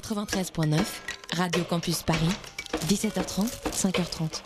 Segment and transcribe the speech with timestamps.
[0.00, 1.00] 93.9,
[1.36, 2.30] Radio Campus Paris,
[2.86, 4.42] 17h30, 5h30.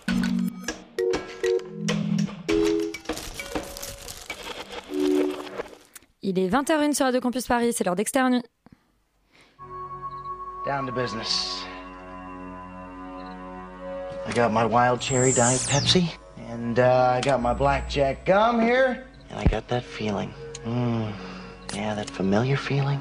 [6.22, 8.42] Il est 20h01 sur Radio Campus Paris, c'est l'heure d'externe.
[10.64, 11.64] Down to business.
[14.26, 16.08] I got my wild cherry diet Pepsi,
[16.50, 20.32] and uh, I got my blackjack gum here, and I got that feeling.
[20.64, 21.12] Mm,
[21.74, 23.00] yeah, that familiar feeling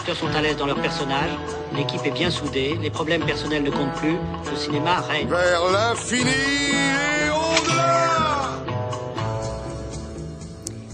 [0.00, 1.30] Acteurs sont à l'aise dans leur personnage,
[1.76, 4.16] l'équipe est bien soudée, les problèmes personnels ne comptent plus,
[4.50, 5.28] le cinéma règne.
[5.28, 8.48] Vers l'infini et au-delà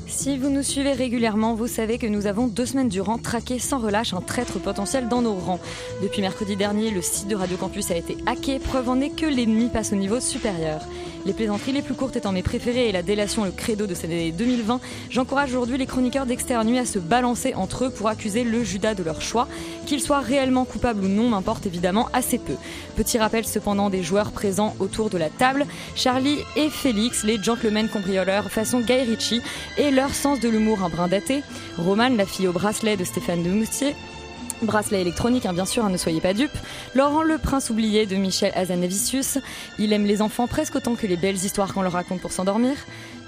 [0.08, 3.78] Si vous nous suivez régulièrement, vous savez que nous avons deux semaines durant traqué sans
[3.78, 5.61] relâche un traître potentiel dans nos rangs.
[6.03, 9.27] Depuis mercredi dernier, le site de Radio Campus a été hacké, preuve en est que
[9.27, 10.81] l'ennemi passe au niveau supérieur.
[11.27, 14.05] Les plaisanteries les plus courtes étant mes préférées et la délation le credo de cette
[14.05, 14.78] année 2020,
[15.10, 19.02] j'encourage aujourd'hui les chroniqueurs d'Externe à se balancer entre eux pour accuser le Judas de
[19.02, 19.48] leur choix.
[19.86, 22.54] Qu'ils soient réellement coupables ou non m'importe évidemment assez peu.
[22.94, 25.66] Petit rappel cependant des joueurs présents autour de la table,
[25.97, 29.42] Charlie et Félix, les gentlemen cambrioleurs façon Guy Ritchie,
[29.78, 31.42] et leur sens de l'humour un brin daté,
[31.77, 33.97] Romane, la fille au bracelet de Stéphane de Moustier,
[34.62, 36.57] Bracelet électronique, hein, bien sûr, hein, ne soyez pas dupes.
[36.95, 39.39] Laurent, le prince oublié de Michel Azanavicius.
[39.79, 42.77] Il aime les enfants presque autant que les belles histoires qu'on leur raconte pour s'endormir.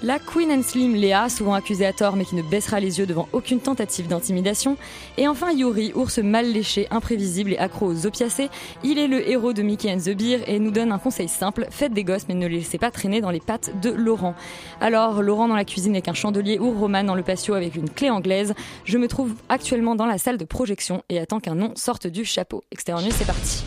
[0.01, 3.05] La Queen and Slim Léa, souvent accusée à tort mais qui ne baissera les yeux
[3.05, 4.77] devant aucune tentative d'intimidation.
[5.17, 8.49] Et enfin Yuri, ours mal léché, imprévisible et accro aux opiacés.
[8.81, 11.67] Il est le héros de Mickey and the Beer et nous donne un conseil simple,
[11.69, 14.35] faites des gosses mais ne les laissez pas traîner dans les pattes de Laurent.
[14.79, 17.89] Alors, Laurent dans la cuisine avec un chandelier ou Roman dans le patio avec une
[17.89, 18.53] clé anglaise.
[18.85, 22.23] Je me trouve actuellement dans la salle de projection et attends qu'un nom sorte du
[22.23, 22.63] chapeau.
[22.71, 23.63] Extérieur c'est parti.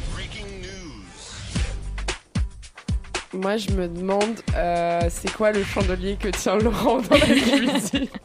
[3.34, 8.06] Moi, je me demande, euh, c'est quoi le chandelier que tient Laurent dans la cuisine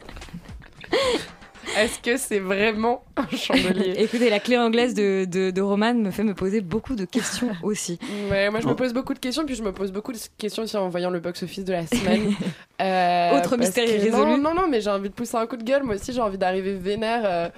[1.76, 6.10] Est-ce que c'est vraiment un chandelier Écoutez, la clé anglaise de, de, de Roman me
[6.10, 7.98] fait me poser beaucoup de questions aussi.
[8.30, 10.62] Ouais, moi je me pose beaucoup de questions, puis je me pose beaucoup de questions
[10.64, 12.34] aussi en voyant le box-office de la semaine.
[12.80, 14.30] Euh, Autre mystère que- irrésolu.
[14.32, 15.84] Non, non, non, mais j'ai envie de pousser un coup de gueule.
[15.84, 17.48] Moi aussi, j'ai envie d'arriver vénère euh,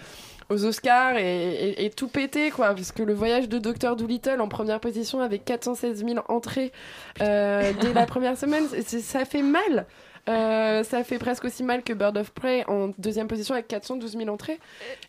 [0.50, 2.74] aux Oscars et, tout péter, quoi.
[2.74, 3.96] Parce que le voyage de Dr.
[3.96, 6.72] Doolittle en première position avec 416 000 entrées
[7.22, 9.86] euh, dès la première semaine, ça fait mal.
[10.28, 14.16] Euh, ça fait presque aussi mal que Bird of Prey en deuxième position avec 412
[14.16, 14.58] 000 entrées.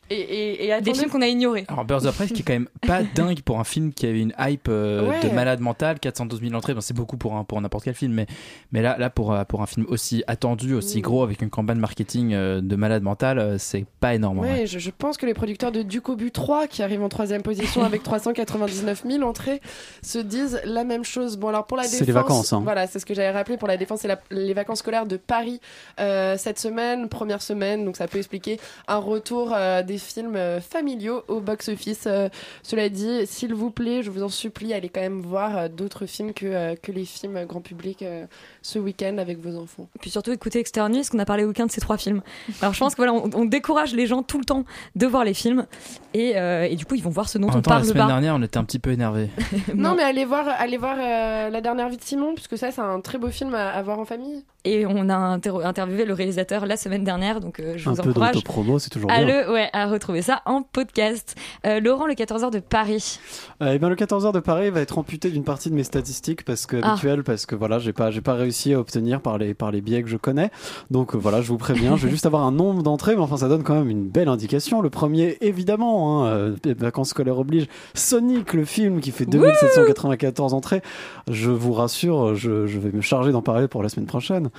[0.10, 1.66] Et, et, et Des films qu'on a ignorés.
[1.68, 4.06] Alors Birds of Prey, ce qui est quand même pas dingue pour un film qui
[4.08, 5.20] avait une hype euh, Ouais.
[5.28, 8.14] de malade mental, 412 000 entrées, ben, c'est beaucoup pour un pour n'importe quel film,
[8.14, 8.26] mais
[8.72, 11.02] mais là là pour euh, pour un film aussi attendu, aussi Mm.
[11.02, 14.40] gros avec une campagne marketing euh, de malade mental, c'est pas énorme.
[14.40, 14.68] Ouais, vrai.
[14.68, 18.04] je, je pense que les producteurs de Ducobu 3, qui arrivent en troisième position avec
[18.04, 19.62] 399 000 entrées,
[20.02, 21.38] se disent la même chose.
[21.38, 21.98] Bon, alors pour la défense.
[22.00, 22.62] C'est les vacances, hein.
[22.64, 25.18] Voilà, c'est ce que j'avais rappelé pour la défense et la- les vacances scolaires de
[25.18, 25.60] Paris
[26.00, 30.60] euh, cette semaine, première semaine, donc ça peut expliquer un retour euh, des films euh,
[30.62, 32.04] familiaux au box-office.
[32.08, 32.30] Euh,
[32.64, 36.06] cela dit, s'il vous plaît, je vous en supplie, allez quand même voir euh, d'autres
[36.06, 38.26] films que, euh, que les films grand public euh,
[38.62, 39.88] ce week-end avec vos enfants.
[40.00, 42.22] Puis surtout écouter Extérieur Nuit, parce qu'on a parlé au week-end de ces trois films.
[42.62, 45.24] Alors je pense que voilà, on, on décourage les gens tout le temps de voir
[45.24, 45.66] les films,
[46.14, 47.84] et, euh, et du coup ils vont voir ce dont En on temps, la parle
[47.86, 48.08] semaine pas.
[48.08, 49.30] dernière, on était un petit peu énervés.
[49.76, 52.82] Non, mais allez voir, allez voir euh, La dernière vie de Simon, puisque ça, c'est
[52.82, 54.44] un très beau film à, à voir en famille.
[54.64, 58.02] Et on a inter- interviewé le réalisateur la semaine dernière, donc euh, je Un vous
[58.04, 59.44] peu encourage d'autopromo, c'est toujours à, bien.
[59.46, 61.36] le, ouais, à retrouver ça en podcast.
[61.66, 63.20] Euh, Laurent, le 14h de Paris.
[63.62, 66.44] Euh, eh ben, le 14h de Paris va être amputé d'une partie de mes statistiques
[66.46, 66.92] parce que Ah.
[66.92, 69.82] habituelles, parce que voilà, j'ai pas, j'ai pas réussi à obtenir par les, par les
[69.82, 70.52] biais que je connais.
[70.90, 73.48] Donc voilà, je vous préviens, je vais juste avoir un nombre d'entrées, mais enfin ça
[73.48, 74.82] donne quand même une belle indication.
[74.82, 80.82] Le premier, évidemment, hein, vacances scolaires oblige, Sonic, le film qui fait 2794 entrées.
[81.30, 84.50] Je vous rassure, je, je vais me charger d'en parler pour la semaine prochaine.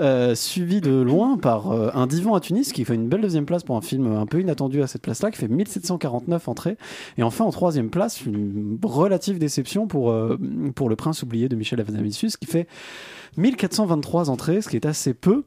[0.00, 3.46] Euh, suivi de loin par euh, un divan à Tunis qui fait une belle deuxième
[3.46, 6.76] place pour un film un peu inattendu à cette place-là, qui fait 1749 entrées.
[7.18, 11.80] Et enfin, en troisième place, une relative déception pour, euh, Le Prince oublié de Michel
[11.80, 12.66] Hazanavicius, qui fait
[13.36, 15.44] 1423 entrées, ce qui est assez peu.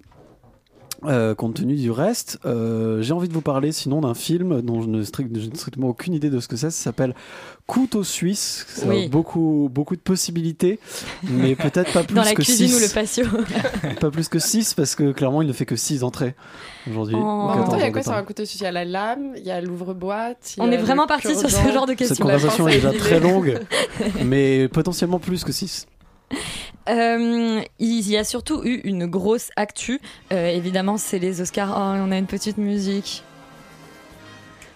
[1.08, 4.82] Euh, compte tenu du reste, euh, j'ai envie de vous parler sinon d'un film dont
[4.82, 6.72] je strict- n'ai strictement aucune idée de ce que c'est.
[6.72, 7.14] Ça s'appelle
[7.68, 8.66] Couteau suisse.
[8.70, 9.06] Ça Oui.
[9.06, 10.80] a beaucoup, beaucoup de possibilités,
[11.24, 12.76] mais peut-être pas plus Dans la que cuisine 6.
[12.76, 13.26] ou le patio.
[14.00, 16.36] pas plus que 6 parce que clairement il ne fait que 6 entrées
[16.90, 17.16] aujourd'hui.
[17.18, 17.22] Oh.
[17.22, 18.62] ou En même temps, 14 il y a quoi sur un couteau suisse?
[18.62, 20.56] Il y a la lame, il y a l'ouvre-boîte.
[20.60, 22.24] On est vraiment parti sur ce genre de Cette questions.
[22.26, 23.60] conversation est La déjà très longue,
[24.26, 25.88] mais potentiellement plus que 6.
[26.90, 30.00] Euh, il y a surtout eu une grosse actu.
[30.32, 31.74] Euh, évidemment, c'est les Oscars.
[31.76, 33.24] Oh, on a une petite musique.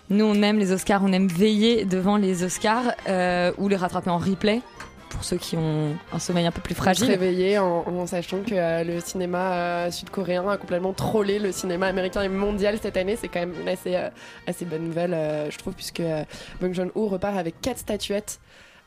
[0.10, 4.10] Nous, on aime les Oscars, on aime veiller devant les Oscars euh, ou les rattraper
[4.10, 4.62] en replay
[5.10, 7.08] pour ceux qui ont un sommeil un peu plus se fragile.
[7.08, 11.88] réveiller en, en sachant que euh, le cinéma euh, sud-coréen a complètement trollé le cinéma
[11.88, 13.18] américain et mondial cette année.
[13.20, 14.10] C'est quand même une assez, euh,
[14.48, 16.02] assez bonne nouvelle, je trouve, puisque
[16.62, 18.40] Bong Joon-ho repart avec quatre statuettes.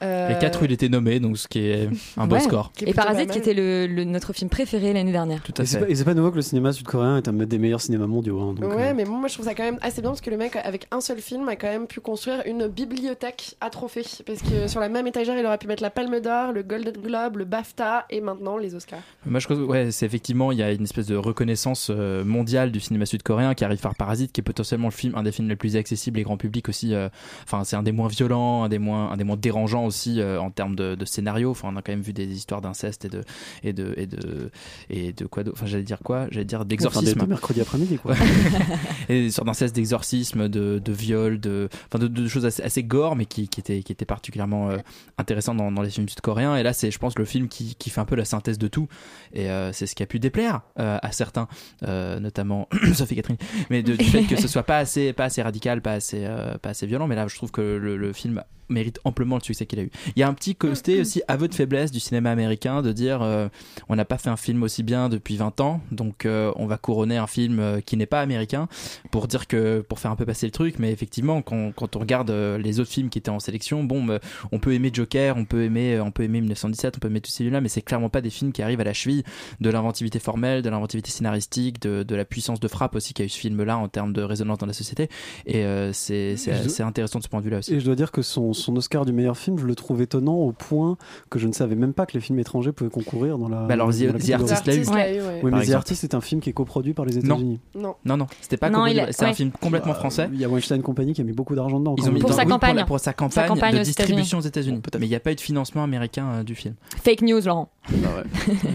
[0.03, 2.41] Euh, Les 4 où il était nommé, donc ce qui est un beau Ouais.
[2.41, 2.73] score.
[2.85, 5.43] Et Parasite, qui était le, le- notre film préféré l'année dernière.
[5.43, 5.81] Tout à Et fait.
[5.81, 8.41] pas, et c'est pas nouveau que le cinéma sud-coréen est un des meilleurs cinémas mondiaux.
[8.41, 10.21] hein, donc, Ouais, euh, mais bon, moi je trouve ça quand même assez bien parce
[10.21, 13.71] que le mec, avec un seul film, a quand même pu construire une bibliothèque à
[13.71, 14.05] trophées.
[14.27, 16.95] Parce que sur la même étagère, il aurait pu mettre la Palme d'Or, le Golden
[16.95, 19.01] Globe, le BAFTA et maintenant les Oscars.
[19.27, 22.71] Moi, je trouve, ouais, c'est effectivement, il y a une espèce de reconnaissance euh, mondiale
[22.73, 25.49] du cinéma sud-coréen qui arrive par Parasite, qui est potentiellement le film, un des films
[25.49, 26.95] les plus accessibles et grand public aussi.
[26.95, 27.09] euh,
[27.45, 30.41] Enfin, c'est un des moins violents, un des moins, un des moins dérangeants aussi euh,
[30.41, 31.51] en termes de, de scénario.
[31.51, 33.23] Enfin, on a quand même vu des histoires d'inceste et de,
[33.63, 34.51] et de, et de,
[34.89, 36.29] et de quoi Enfin, j'allais dire quoi?
[36.31, 37.21] J'allais dire enfin, d'exorcisme.
[37.21, 38.15] des mercredi après-midi, quoi.
[39.11, 42.83] et des sortes d'inceste, d'exorcisme, de, de viol, de, enfin de, de choses assez, assez
[42.83, 44.79] gore, mais qui, qui étaient, qui étaient particulièrement euh,
[45.19, 46.57] intéressantes dans, dans les films sud-coréens.
[46.57, 48.69] Et là, c'est, je pense, le film qui, qui fait un peu la synthèse de
[48.69, 48.89] tout.
[49.35, 51.49] Et euh, c'est ce qui a pu déplaire euh, à certains,
[51.83, 53.37] notamment Sophie Catherine,
[53.69, 56.27] mais du fait que ce soit pas assez, pas assez radical, pas assez,
[56.63, 57.07] pas assez violent.
[57.07, 58.43] Mais là, je trouve que le, le film
[58.73, 59.91] mérite amplement le succès qu'il a eu.
[60.17, 63.23] Il y a un petit côté aussi aveu de faiblesse du cinéma américain de dire
[63.23, 63.49] euh,
[63.89, 66.77] on n'a pas fait un film aussi bien depuis 20 ans, donc euh, on va
[66.77, 68.69] couronner un film euh, qui n'est pas américain
[69.11, 70.77] pour dire que pour faire un peu passer le truc.
[70.79, 74.21] Mais effectivement, quand, quand on regarde les autres films qui étaient en sélection, bon, bah,
[74.51, 77.33] on peut aimer Joker, on peut aimer, on peut aimer 1917, on peut aimer tous
[77.33, 79.23] celui-là, mais c'est clairement pas des films qui arrivent à la cheville
[79.61, 83.29] de l'inventivité formelle, de l'inventivité scénaristique, de, de la puissance de frappe aussi qu'a eu
[83.29, 85.09] ce film-là en termes de résonance dans la société.
[85.47, 87.75] Et euh, c'est intéressant de ce point de vue-là aussi.
[87.75, 90.35] Et je dois dire que son, son Oscar du meilleur film, je le trouve étonnant
[90.37, 90.97] au point
[91.31, 93.63] que je ne savais même pas que les films étrangers pouvaient concourir dans la.
[93.67, 94.53] Bah alors, dans The- la The catégorie.
[94.53, 94.75] Artist l'a
[95.13, 95.21] eu.
[95.21, 95.41] Ouais.
[95.43, 95.71] Oui, mais The.
[95.73, 97.19] Artist est un film qui est coproduit par les.
[97.19, 97.61] États-Unis.
[97.75, 97.95] Non.
[98.05, 100.29] Non, non, c'était pas coproduit, a- c'est un film complètement Bah, français.
[100.33, 101.95] Il y a Weinstein Company qui a mis beaucoup d'argent dedans.
[101.99, 102.21] Ils ont mis.
[102.21, 102.77] Pour dans- sa oui, campagne.
[102.77, 104.81] la- pour sa campagne, campagne de aux distribution aux États-Unis.
[104.99, 106.75] Mais il n'y a pas eu de financement américain euh, du film.
[107.03, 107.71] Fake news, Laurent.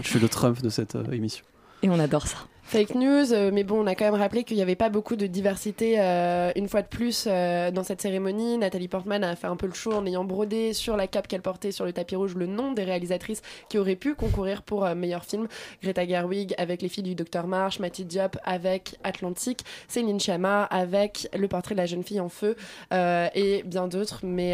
[0.02, 1.44] Je suis le Trump de cette euh, émission.
[1.82, 2.36] Et on adore ça.
[2.68, 5.16] Fake news, euh, mais bon, on a quand même rappelé qu'il n'y avait pas beaucoup
[5.16, 8.58] de diversité euh, une fois de plus euh, dans cette cérémonie.
[8.58, 11.40] Nathalie Portman a fait un peu le show en ayant brodé sur la cape qu'elle
[11.40, 15.24] portait sur le tapis rouge le nom des réalisatrices qui auraient pu concourir pour meilleur
[15.24, 15.48] film.
[15.82, 21.26] Greta Gerwig avec Les filles du Docteur March, Matty Diop avec Atlantique, Céline Chama avec
[21.34, 22.54] Le portrait de la jeune fille en feu
[22.92, 24.20] et bien d'autres.
[24.24, 24.52] Mais,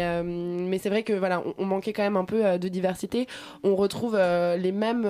[0.79, 3.27] c'est vrai que voilà, on, manquait quand même un peu de diversité.
[3.63, 5.05] On retrouve les mêmes,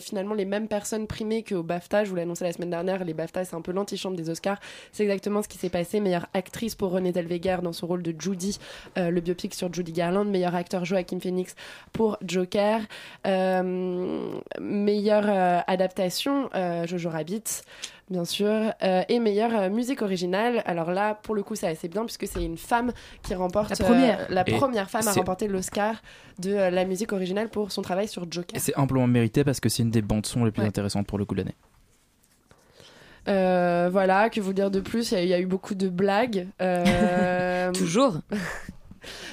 [0.00, 2.04] finalement, les mêmes personnes primées qu'au BAFTA.
[2.04, 3.04] Je vous annoncé la semaine dernière.
[3.04, 4.58] Les BAFTA, c'est un peu l'antichambre des Oscars.
[4.92, 6.00] C'est exactement ce qui s'est passé.
[6.00, 8.58] Meilleure actrice pour Renée Zellweger dans son rôle de Judy,
[8.98, 10.24] euh, le biopic sur Judy Garland.
[10.24, 11.54] Meilleur acteur Joaquin Phoenix
[11.92, 12.80] pour Joker.
[13.26, 17.42] Euh, meilleure euh, adaptation euh, Jojo Rabbit.
[18.08, 18.46] Bien sûr,
[18.84, 20.62] euh, et meilleure euh, musique originale.
[20.64, 22.92] Alors là, pour le coup, c'est assez bien puisque c'est une femme
[23.24, 24.20] qui remporte La première.
[24.20, 25.96] euh, la Et première femme à remporter l'Oscar
[26.38, 28.54] de euh, la musique originale pour son travail sur Joker.
[28.56, 30.68] Et c'est amplement mérité parce que c'est une des bandes son les plus Ouais.
[30.68, 31.56] intéressantes pour le coup de l'année.
[33.28, 35.10] Euh, voilà, que vous dire de plus?
[35.12, 36.46] Il y a- il y, a eu beaucoup de blagues.
[36.60, 38.18] Euh, Toujours.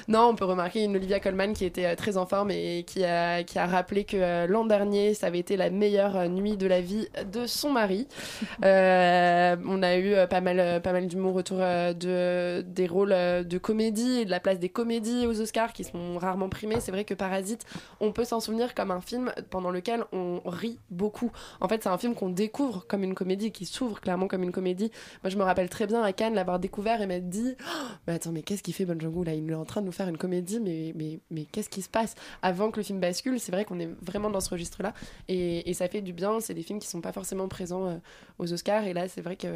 [0.08, 3.04] non, on peut remarquer une Olivia Colman qui était euh, très en forme et qui
[3.04, 6.56] a, qui a rappelé que euh, l'an dernier, ça avait été la meilleure euh, nuit
[6.56, 8.08] de la vie de son mari.
[8.64, 14.20] Euh, on a eu pas mal, pas mal d'humour autour de, des rôles de comédie
[14.20, 16.80] et de la place des comédies aux Oscars qui sont rarement primés.
[16.80, 17.64] C'est vrai que Parasite,
[18.00, 21.30] on peut s'en souvenir comme un film pendant lequel on rit beaucoup.
[21.60, 24.52] En fait, c'est un film qu'on découvre comme une comédie, qui s'ouvre clairement comme une
[24.52, 24.90] comédie.
[25.22, 28.14] Moi, je me rappelle très bien à Cannes l'avoir découvert et m'être dit Oh, Mais
[28.14, 29.34] attends, mais qu'est-ce qu'il fait Bon là?
[29.34, 31.88] Il est en train de nous faire une comédie, mais, mais, mais qu'est-ce qui se
[31.88, 34.92] passe Avant que le film bascule, c'est vrai qu'on est vraiment dans ce registre-là
[35.28, 36.40] et, ça fait du bien.
[36.40, 37.96] C'est des films qui sont pas forcément présents euh,
[38.38, 39.48] aux Oscars et là, c'est vrai que.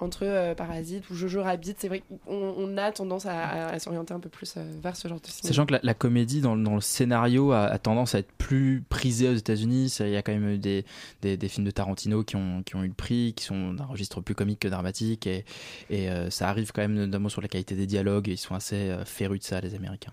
[0.00, 4.20] Entre euh, Parasite ou Jojo Rabbit, c'est vrai qu'on on a tendance à, s'orienter un
[4.20, 5.48] peu plus euh, vers ce genre de cinéma.
[5.48, 9.94] Sachant que la, comédie dans, le scénario a, tendance à être plus prisée aux États-Unis.
[10.00, 10.84] Il y a quand même eu des,
[11.22, 14.60] des, films de Tarantino qui ont, eu le prix, qui sont d'un registre plus comique
[14.60, 15.26] que dramatique.
[15.26, 15.44] Et,
[15.92, 18.28] euh, ça arrive quand même notamment sur la qualité des dialogues.
[18.28, 20.12] Ils sont assez euh, férus de ça, les Américains.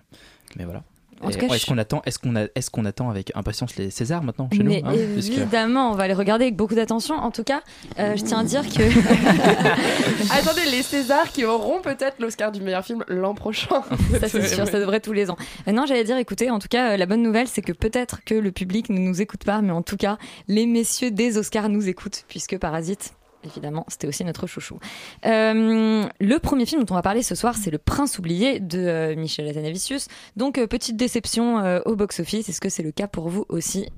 [0.56, 0.84] Mais voilà.
[1.24, 3.32] En Et tout cas, est-ce je- qu'on attend, est-ce qu'on a, est-ce qu'on attend avec
[3.36, 6.56] impatience les Césars maintenant chez Mais nous hein, puisque- évidemment, on va les regarder avec
[6.56, 7.14] beaucoup d'attention.
[7.16, 7.62] En tout cas,
[8.00, 8.82] euh, je tiens à dire que
[10.34, 13.84] Attendez, les Césars qui auront peut-être l'Oscar du meilleur film l'an prochain.
[14.20, 15.38] ça c'est sûr, ça devrait tous les ans.
[15.68, 18.24] Euh, non, j'allais dire, écoutez, en tout cas, euh, la bonne nouvelle, c'est que peut-être
[18.26, 21.70] que le public ne nous écoute pas, mais en tout cas, les messieurs des Oscars
[21.70, 23.14] nous écoutent, puisque Parasite.
[23.44, 24.80] Évidemment, c'était aussi notre chouchou.
[25.26, 28.80] Euh, le premier film dont on va parler ce soir, c'est Le Prince oublié de
[28.80, 30.08] euh, Michel Hazanavicius.
[30.36, 32.50] Donc, euh, petite déception euh, au box-office.
[32.50, 33.90] Est-ce que c'est le cas pour vous aussi?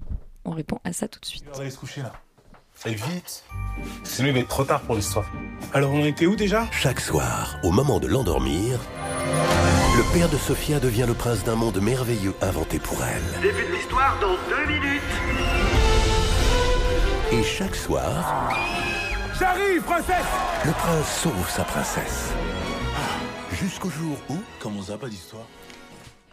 [0.45, 1.43] On répond à ça tout de suite.
[1.49, 2.13] On va aller se coucher là.
[2.85, 3.43] Allez vite.
[4.03, 5.25] Sinon il va être trop tard pour l'histoire.
[5.73, 6.67] Alors on était où déjà?
[6.71, 8.77] Chaque soir, au moment de l'endormir,
[9.95, 13.41] le père de Sophia devient le prince d'un monde merveilleux inventé pour elle.
[13.41, 15.01] Début de l'histoire dans deux minutes.
[17.31, 18.49] Et chaque soir,
[19.39, 20.25] J'arrive, princesse
[20.65, 22.31] le prince sauve sa princesse.
[23.53, 25.45] Jusqu'au jour où, Comment ça, pas d'histoire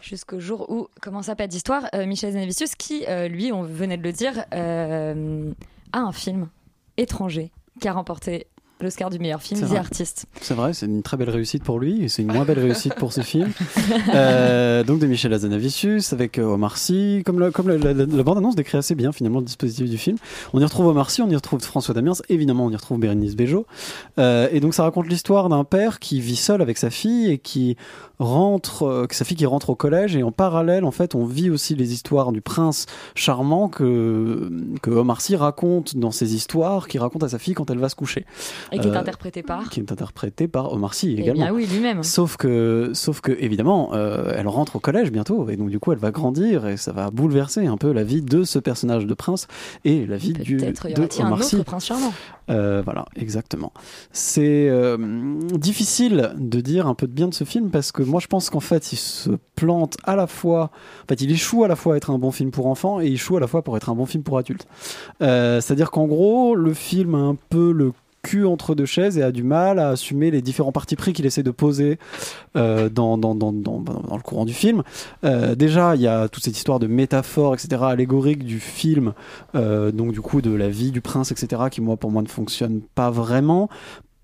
[0.01, 3.97] Jusqu'au jour où commence à pas d'histoire, euh, Michel Zanavicius, qui, euh, lui, on venait
[3.97, 5.51] de le dire, euh,
[5.93, 6.49] a un film
[6.97, 8.47] étranger qui a remporté
[8.81, 9.77] l'Oscar du meilleur film, C'est The vrai.
[9.79, 10.25] Artist.
[10.41, 12.95] C'est vrai, c'est une très belle réussite pour lui et c'est une moins belle réussite
[12.95, 13.49] pour ce film.
[14.13, 18.23] Euh, donc de Michel Hazanavicius avec euh, Omar Sy, comme, la, comme la, la- la
[18.23, 20.17] bande-annonce décrit assez bien finalement le dispositif du film.
[20.53, 23.35] On y retrouve Omar Sy, on y retrouve François Damiens, évidemment on y retrouve Bérénice
[23.35, 23.65] Bejo.
[24.19, 27.37] Euh, et donc ça raconte l'histoire d'un père qui vit seul avec sa fille et
[27.37, 27.77] qui
[28.19, 31.49] rentre, euh, sa fille qui rentre au collège et en parallèle en fait on vit
[31.49, 32.85] aussi les histoires du prince
[33.15, 37.69] charmant que, que Omar Sy raconte dans ses histoires, qui raconte à sa fille quand
[37.71, 38.25] elle va se coucher.
[38.71, 41.43] Et qui est Euh, interprété par qui est interprété par Omar Sy Eh également.
[41.43, 42.03] bien oui, lui-même.
[42.03, 45.91] Sauf que, sauf que évidemment, euh, elle rentre au collège bientôt, et donc du coup,
[45.91, 49.13] elle va grandir, et ça va bouleverser un peu la vie de ce personnage de
[49.13, 49.47] prince
[49.83, 52.13] et la vie du Peut-être y aura-t-il un autre prince charmant.
[52.49, 53.71] Euh, voilà, exactement.
[54.11, 54.69] C'est
[55.57, 58.49] difficile de dire un peu de bien de ce film parce que moi je pense
[58.49, 60.71] qu'en fait il se plante à la fois,
[61.03, 63.07] en fait il échoue à la fois à être un bon film pour enfants et
[63.07, 64.67] il échoue à la fois pour être un bon film pour adultes.
[65.21, 69.23] Euh, C'est-à-dire qu'en gros le film a un peu le cul entre deux chaises et
[69.23, 71.99] a du mal à assumer les différents partis pris qu'il essaie de poser
[72.55, 74.83] euh, dans, le courant du film.
[75.23, 79.13] Euh, déjà, il y a toute cette histoire de métaphore, etc., allégorique du film,
[79.55, 82.27] euh, donc du coup de la vie du prince, etc., qui moi pour moi ne
[82.27, 83.69] fonctionne pas vraiment.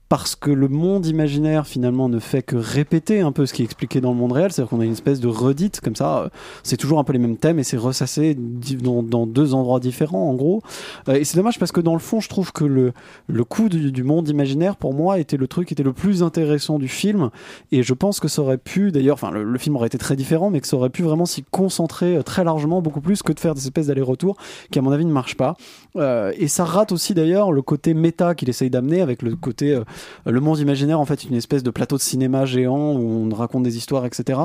[0.10, 3.66] Parce que le monde imaginaire finalement ne fait que répéter un peu ce qui est
[3.66, 6.30] expliqué dans le monde réel, c'est-à-dire qu'on a une espèce de redite comme ça,
[6.64, 10.34] c'est toujours un peu les mêmes thèmes et c'est ressassé dans, deux endroits différents en
[10.36, 10.62] gros.
[11.10, 12.94] Euh, et c'est dommage parce que dans le fond, je trouve que le,
[13.28, 16.80] le coup du, monde imaginaire pour moi était le truc qui était le plus intéressant
[16.80, 17.30] du film
[17.72, 20.50] et je pense que ça aurait pu d'ailleurs, enfin le, film aurait été très différent,
[20.50, 23.40] mais que ça aurait pu vraiment s'y concentrer euh, très largement, beaucoup plus que de
[23.40, 24.38] faire des espèces d'allers-retours
[24.72, 25.58] qui à mon avis ne marchent pas.
[25.96, 29.78] Euh, et ça rate aussi d'ailleurs le côté méta qu'il essaye d'amener avec le côté
[30.25, 33.63] le monde imaginaire en fait une espèce de plateau de cinéma géant où on raconte
[33.63, 34.39] des histoires etc.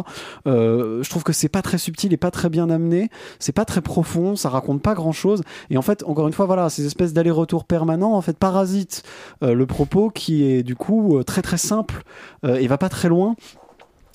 [0.47, 3.64] Euh, je trouve que c'est pas très subtil et pas très bien amené, c'est pas
[3.64, 6.87] très profond, ça raconte pas grand chose et en fait encore une fois voilà ces
[6.87, 9.02] espèces d'allers-retours permanents en fait parasitent
[9.42, 12.02] euh, le propos qui est du coup euh, très très simple
[12.44, 13.37] et va pas très loin.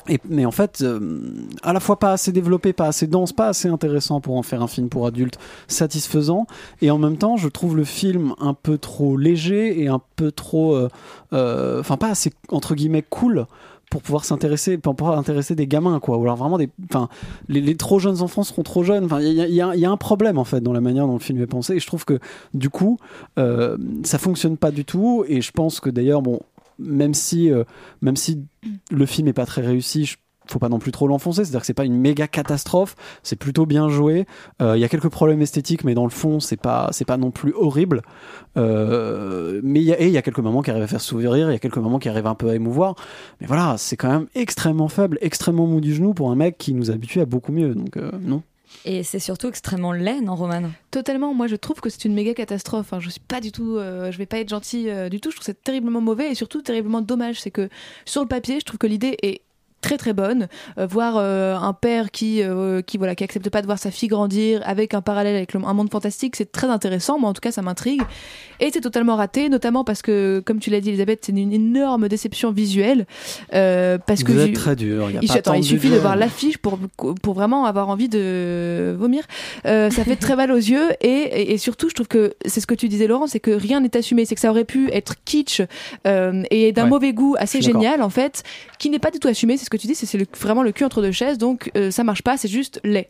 [0.10, 1.20] Et, mais en fait, euh,
[1.64, 4.62] à la fois pas assez développé, pas assez dense, pas assez intéressant pour en faire
[4.62, 5.38] un film pour adultes
[5.68, 6.48] satisfaisant.
[6.82, 10.32] Et en même temps, je trouve le film un peu trop léger et un peu
[10.32, 10.90] trop, euh,
[11.34, 13.46] euh, enfin pas assez entre guillemets cool
[13.90, 16.18] pour pouvoir s'intéresser, pour pouvoir intéresser des gamins, quoi.
[16.18, 17.08] Ou alors vraiment des, enfin,
[17.48, 19.06] les, trop jeunes enfants seront trop jeunes.
[19.06, 21.48] Enfin, il y a un problème en fait dans la manière dont le film est
[21.48, 21.76] pensé.
[21.76, 22.20] Et je trouve que
[22.54, 22.98] du coup,
[23.40, 25.24] euh, ça fonctionne pas du tout.
[25.28, 26.42] Et je pense que d'ailleurs, bon,
[26.79, 27.63] même si, euh,
[28.01, 28.46] même si
[28.91, 30.17] le film est pas très réussi, je-
[30.50, 33.65] faut pas non plus trop l'enfoncer, c'est-à-dire que c'est pas une méga catastrophe, c'est plutôt
[33.65, 34.25] bien joué.
[34.62, 37.17] Euh, Il y a quelques problèmes esthétiques, mais dans le fond, c'est pas, c'est pas
[37.17, 38.01] non plus horrible.
[38.55, 41.60] Euh, mais il y a, quelques moments qui arrivent à faire sourire, il y a
[41.60, 42.96] quelques moments qui arrivent un peu à émouvoir.
[43.41, 46.74] Mais voilà, c'est quand même extrêmement faible, extrêmement mou du genou pour un mec qui
[46.74, 47.75] nous habitue à beaucoup mieux.
[47.75, 48.41] Donc non.
[48.86, 51.34] Et c'est surtout extrêmement laid, non, Romane Totalement.
[51.34, 52.93] Moi, je trouve que c'est une méga catastrophe.
[52.93, 53.00] Hein.
[53.00, 53.77] Je suis pas du tout.
[53.77, 55.31] euh, je vais pas être gentille euh, du tout.
[55.31, 57.41] Je trouve c'est terriblement mauvais et surtout terriblement dommage.
[57.41, 57.69] C'est que
[58.05, 59.41] sur le papier, je trouve que l'idée est
[59.88, 63.62] très très bonne Euh, voir euh, un père qui euh, qui voilà qui accepte pas
[63.62, 66.67] de voir sa fille grandir avec un parallèle avec le- un monde fantastique c'est très
[66.67, 68.01] intéressant moi en tout cas ça m'intrigue
[68.60, 72.08] et c'est totalement raté notamment parce que comme tu l'as dit Elisabeth c'est une énorme
[72.08, 73.06] déception visuelle
[73.51, 75.10] parce que Vous êtes j'ai- très dur.
[75.10, 76.77] Il, y a il, pas attends, il suffit de voir l'affiche pour,
[77.22, 79.24] pour vraiment avoir envie de vomir.
[79.65, 82.60] Euh, ça fait très mal aux yeux et, et, et surtout, je trouve que c'est
[82.62, 84.25] ce que tu disais, Laurent, c'est que rien n'est assumé.
[84.25, 85.62] C'est que ça aurait pu être kitsch
[86.06, 86.89] euh, et d'un Ouais.
[86.89, 88.44] mauvais goût assez génial, en fait,
[88.79, 89.58] qui n'est pas du tout assumé.
[89.58, 92.03] C'est ce que tu dis, c'est vraiment le cul entre deux chaises, donc euh, ça
[92.03, 93.07] marche pas, c'est juste laid.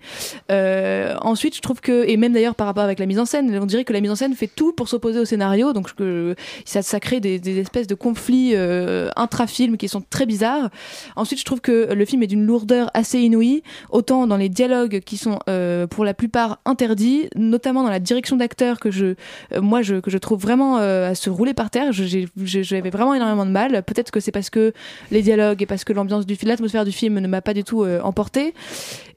[0.51, 3.57] Euh, ensuite, je trouve que, et même d'ailleurs par rapport avec la mise en scène,
[3.61, 6.35] on dirait que la mise en scène fait tout pour s'opposer au scénario, donc que
[6.65, 10.69] ça, crée des, espèces de conflits euh, intra-films qui sont très bizarres.
[11.15, 14.99] Ensuite, je trouve que le film est d'une lourdeur assez inouïe, autant dans les dialogues
[14.99, 19.15] qui sont euh, pour la plupart interdits, notamment dans la direction d'acteur que je,
[19.53, 21.91] euh, moi, que je trouve vraiment euh, à se rouler par terre.
[21.91, 23.83] J'avais vraiment énormément de mal.
[23.83, 24.73] Peut-être que c'est parce que
[25.11, 27.63] les dialogues et parce que l'ambiance du film, l'atmosphère du film ne m'a pas du
[27.63, 28.53] tout euh, emporté.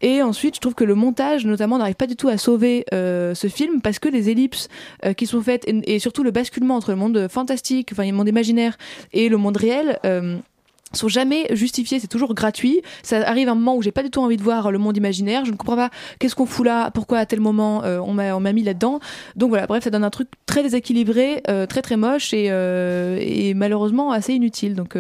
[0.03, 3.35] Et ensuite, je trouve que le montage, notamment, n'arrive pas du tout à sauver euh,
[3.35, 4.69] ce film parce que les ellipses
[5.05, 8.29] euh, qui sont faites et, surtout le basculement entre le monde fantastique, enfin le monde
[8.29, 8.77] imaginaire
[9.13, 9.99] et le monde réel.
[10.93, 12.81] sont jamais justifiés, c'est toujours gratuit.
[13.03, 15.45] Ça arrive un moment où j'ai pas du tout envie de voir le monde imaginaire,
[15.45, 18.65] je ne comprends pas qu'est-ce qu'on fout là, pourquoi à tel moment on m'a mis
[18.65, 18.99] là-dedans.
[19.37, 24.11] Donc voilà, bref, ça donne un truc très déséquilibré, très très moche et, et malheureusement
[24.11, 24.75] assez inutile.
[24.75, 24.97] Donc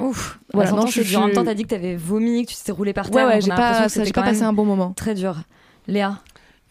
[0.00, 0.38] Ouf.
[0.52, 2.92] voilà, non, je En même temps, t'as dit que t'avais vomi, que tu t'étais roulé
[2.92, 3.26] par Ouais, terre.
[3.26, 4.92] ouais, donc j'ai pas- j'ai passé un bon moment.
[4.92, 5.36] Très dur.
[5.86, 6.20] Léa.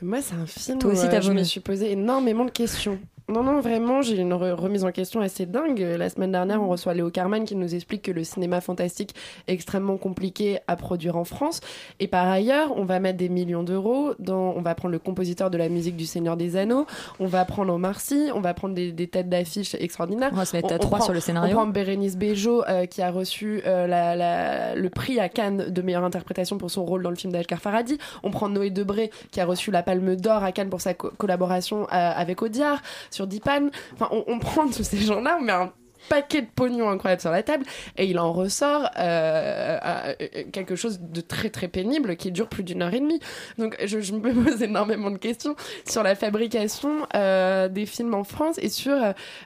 [0.01, 2.51] Moi, c'est un film Toi où aussi, euh, t'as je me suis posé énormément de
[2.51, 2.99] questions.
[3.29, 5.79] Non, non, vraiment, j'ai une re- remise en question assez dingue.
[5.97, 9.15] La semaine dernière, on reçoit Léo Carman qui nous explique que le cinéma fantastique
[9.47, 11.61] est extrêmement compliqué à produire en France.
[12.01, 14.53] Et par ailleurs, on va mettre des millions d'euros dans.
[14.57, 16.85] On va prendre le compositeur de la musique du Seigneur des Anneaux,
[17.19, 20.31] on va prendre Omar Sy, on va prendre des, des têtes d'affiche extraordinaires.
[20.33, 21.55] On va se mettre à trois sur le scénario.
[21.55, 25.69] On prend Bérénice Bejo euh, qui a reçu euh, la- la- le prix à Cannes
[25.69, 27.97] de meilleure interprétation pour son rôle dans le film d'Ashkar Farhadi.
[28.21, 31.11] On prend Noé Debré qui a reçu la Palme d'Or à Cannes pour sa co-
[31.17, 32.81] collaboration euh, avec Audiard
[33.13, 33.69] sur Dipan.
[33.93, 35.71] Enfin, on, on prend tous ces gens-là, on met un
[36.13, 37.65] paquet de pognon incroyable sur la table
[37.97, 42.49] et il en ressort euh, euh, euh, quelque chose de très très pénible qui dure
[42.49, 43.19] plus d'une heure et demie.
[43.57, 45.55] Donc je, me pose énormément de questions
[45.89, 48.95] sur la fabrication des films en France et sur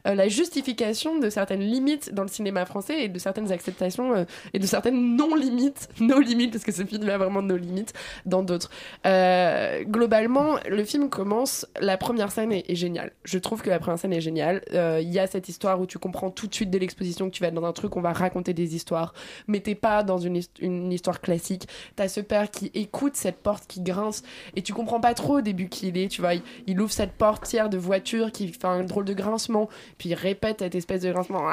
[0.03, 4.65] la justification de certaines limites dans le cinéma français et de certaines acceptations et de
[4.65, 7.93] certaines non-limites, nos limites, parce que ce film a vraiment nos limites
[8.25, 8.69] dans d'autres.
[9.05, 13.13] Globalement, le film commence, la première scène est, géniale.
[13.23, 14.61] Je trouve que la première scène est géniale.
[14.73, 17.41] Il y a cette histoire où tu comprends tout de suite dès l'exposition que tu
[17.41, 19.13] vas être dans un truc, on va raconter des histoires,
[19.47, 21.67] mais t'es pas dans une, une histoire classique.
[21.95, 24.23] T'as ce père qui écoute cette porte qui grince
[24.55, 26.33] et tu comprends pas trop au début qui il est, tu vois.
[26.33, 30.15] Il, il ouvre cette portière de voiture qui fait un drôle de grincement, puis il
[30.15, 31.43] répète cette espèce de grincement.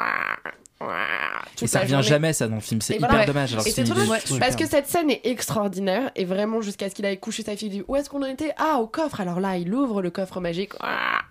[1.61, 2.81] Et ça revient jamais, ça, dans le film.
[2.81, 3.25] C'est hyper voilà.
[3.25, 3.53] dommage.
[3.53, 6.11] Alors Et que c'est c'est trop une dommage, idée parce que cette scène est extraordinaire
[6.15, 8.27] et vraiment jusqu'à ce qu'il aille coucher sa fille, il dit où est-ce qu'on en
[8.27, 8.53] était?
[8.57, 9.21] Ah au coffre.
[9.21, 10.73] Alors là, il ouvre le coffre magique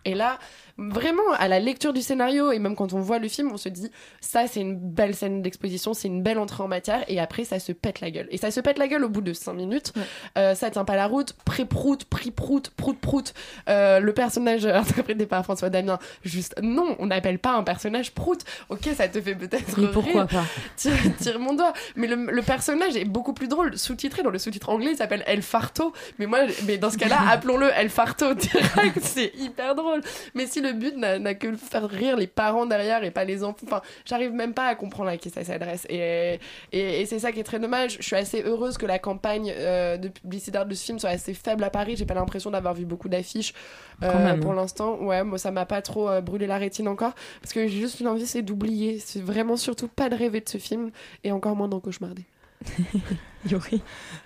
[0.05, 0.39] et là,
[0.77, 3.69] vraiment à la lecture du scénario et même quand on voit le film, on se
[3.69, 3.91] dit
[4.21, 7.59] ça c'est une belle scène d'exposition, c'est une belle entrée en matière et après ça
[7.61, 8.27] se pète la gueule.
[8.31, 9.93] Et ça se pète la gueule au bout de 5 minutes.
[10.37, 11.35] Euh, ça tient pas la route.
[11.45, 13.35] Pré-prout, pri-prout, prout-prout.
[13.69, 18.41] Euh, le personnage interprété par François Damien, juste non, on n'appelle pas un personnage prout.
[18.69, 20.45] Ok, ça te fait peut-être Mais pourquoi pas?
[20.77, 21.73] Tire, tire mon doigt.
[21.95, 23.79] Mais le, le personnage est beaucoup plus drôle.
[23.79, 25.93] Sous-titré dans le sous-titre anglais, il s'appelle El Farto.
[26.19, 28.99] Mais moi, mais dans ce cas-là, appelons-le El Farto direct.
[29.01, 30.01] C'est hyper drôle.
[30.35, 33.65] Mais si le but n'a que faire rire les parents derrière et pas les enfants,
[33.65, 35.87] enfin, j'arrive même pas à comprendre à qui ça s'adresse.
[35.89, 36.41] Et,
[36.73, 37.97] et, et c'est ça qui est très dommage.
[38.01, 41.35] Je suis assez heureuse que la campagne euh, de publicitaire de ce film soit assez
[41.35, 41.97] faible à Paris.
[41.97, 43.55] J'ai pas l'impression d'avoir vu beaucoup d'affiches
[44.03, 44.97] euh, pour l'instant.
[45.01, 48.01] Ouais, moi ça m'a pas trop euh, brûlé la rétine encore parce que j'ai juste
[48.01, 48.99] une envie, c'est d'oublier.
[48.99, 50.91] C'est vraiment surtout pas de rêver de ce film
[51.23, 52.25] et encore moins d'en cauchemarder.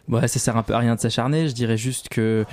[0.09, 1.49] Ouais, ça sert un peu à rien de s'acharner.
[1.49, 2.47] Je dirais juste que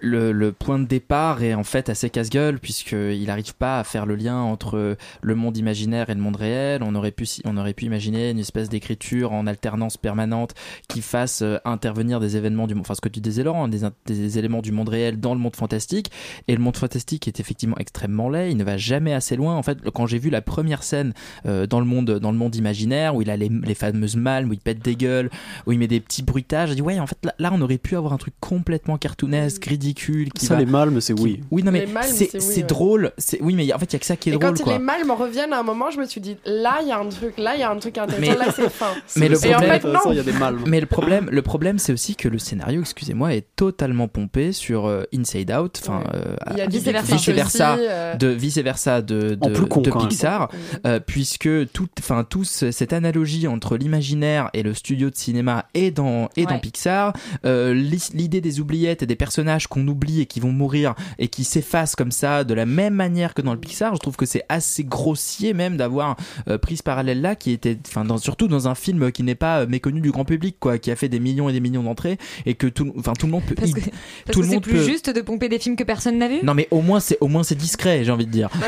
[0.00, 4.16] le, point de départ est en fait assez casse-gueule puisqu'il n'arrive pas à faire le
[4.16, 6.82] lien entre le monde imaginaire et le monde réel.
[6.82, 10.54] On aurait pu, on aurait pu imaginer une espèce d'écriture en alternance permanente
[10.88, 14.38] qui fasse euh, intervenir des événements du monde, enfin ce que tu disais Laurent, des,
[14.38, 16.10] éléments du monde réel dans le monde fantastique.
[16.48, 18.50] Et le monde fantastique est effectivement extrêmement laid.
[18.50, 19.56] Il ne va jamais assez loin.
[19.56, 21.12] En fait, quand j'ai vu la première scène
[21.46, 24.50] euh, dans le monde, dans le monde imaginaire où il a les, les fameuses malmes,
[24.50, 25.30] où il pète des gueules,
[25.66, 27.78] où il met des petits bruitages, j'ai dit ouais, en fait là, là, on aurait
[27.78, 30.30] pu avoir un truc complètement cartoonesque, ridicule.
[30.32, 31.40] Qui Ça, va- les malmes, c'est qui- oui.
[31.50, 32.62] Oui, non mais malmes, c'est c'est oui, ouais.
[32.64, 33.12] drôle.
[33.18, 34.64] C'est oui, mais en fait il y a que ça qui est Et drôle quand
[34.64, 34.72] quoi.
[34.74, 36.98] les mâles me reviennent à un moment, je me suis dit là il y a
[36.98, 38.86] un truc, là il y a un truc intéressant, Mais- là c'est fin.
[39.16, 40.00] Mais le en problème, fait, non.
[40.10, 40.62] il y a des malmes.
[40.66, 44.86] mais le problème, le problème, c'est aussi que le scénario, excusez-moi, est totalement pompé sur
[44.86, 47.16] euh, Inside Out, enfin euh, Il y a du Vice versa.
[47.16, 49.90] vice versa aussi, euh, de vice versa de, En de, plus con, de.
[49.90, 50.48] Pixar,
[50.86, 55.90] euh, puisque toute, enfin tous cette analogie entre l'imaginaire et le studio de cinéma et
[55.90, 56.28] dans.
[56.62, 57.12] Pixar.
[57.44, 61.94] L'idée des oubliettes et des personnages qu'on oublie et qui vont mourir et qui s'effacent
[61.96, 64.84] comme ça de la même manière que dans le Pixar, je trouve que c'est assez
[64.84, 66.16] grossier même d'avoir
[66.48, 69.34] euh, pris ce parallèle là qui était, enfin dans, surtout dans un film qui n'est
[69.34, 71.82] pas euh, méconnu du grand public quoi, qui a fait des millions et des millions
[71.82, 73.90] d'entrées et que tout, enfin tout le monde peut, Parce que, parce
[74.32, 76.28] tout que le c'est monde plus peut- juste de pomper des films que personne n'a
[76.28, 76.38] vu.
[76.42, 78.48] Non mais au moins c'est au moins c'est discret, j'ai envie de dire.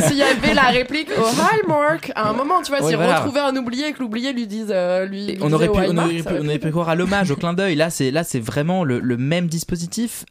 [0.00, 2.96] Si- s'il y avait la réplique au Hallmark, à un moment, tu vois, Ouais, s'il
[2.96, 3.20] voilà.
[3.20, 5.92] retrouvait un oublié et que l'oublié lui dise, euh, lui, lui on aurait pu, au
[5.92, 7.74] on aurait pu, on aurait pu croire à l'hommage, au clin d'œil.
[7.74, 9.69] Là, c'est là, c'est vraiment le, le même dispositif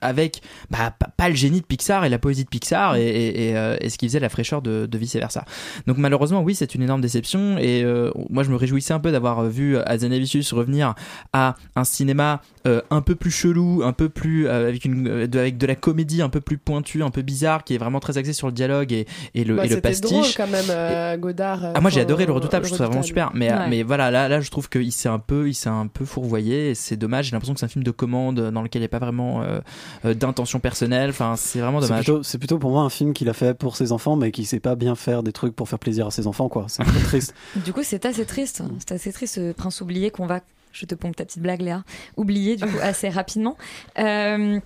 [0.01, 3.57] avec bah, pas, le génie de Pixar et la poésie de Pixar et, et, et,
[3.57, 5.45] euh, et ce qui faisait la fraîcheur de, de vice versa.
[5.87, 7.57] Donc malheureusement, oui, c'est une énorme déception.
[7.57, 10.95] Et euh, moi, je me réjouissais un peu d'avoir vu Azanavicius revenir
[11.33, 15.27] à un cinéma euh, un peu plus chelou, un peu plus euh, avec une euh,
[15.27, 17.99] de, avec de la comédie un peu plus pointue, un peu bizarre, qui est vraiment
[17.99, 20.35] très axé sur le dialogue et, et le, Bah, et le c'était drôle pastiche.
[20.37, 21.63] quand même, euh, Godard.
[21.65, 23.31] euh, Ah moi j'ai adoré le euh, redoutable, je trouve ça vraiment super.
[23.33, 23.67] Mais Ouais.
[23.69, 26.69] mais voilà là là je trouve qu'il s'est un peu il s'est un peu fourvoyé.
[26.71, 27.25] et C'est dommage.
[27.25, 29.28] J'ai l'impression que c'est un film de commande dans lequel il n'y a pas vraiment
[29.41, 29.59] euh,
[30.05, 31.09] euh, d'intention personnelle.
[31.09, 32.05] Enfin c'est vraiment dommage.
[32.05, 34.45] plutôt, c'est plutôt pour moi un film qu'il a fait pour ses enfants, mais qui
[34.45, 36.65] sait pas bien faire des trucs pour faire plaisir à ses enfants, quoi.
[36.67, 37.33] C'est un peu triste.
[37.65, 38.63] Du coup, c'est assez triste.
[38.79, 40.39] C'est assez triste ce prince oublié qu'on va,
[40.71, 41.83] je te pompe ta petite blague Léa,
[42.17, 43.57] oublier du coup assez rapidement.
[43.97, 44.59] Euh,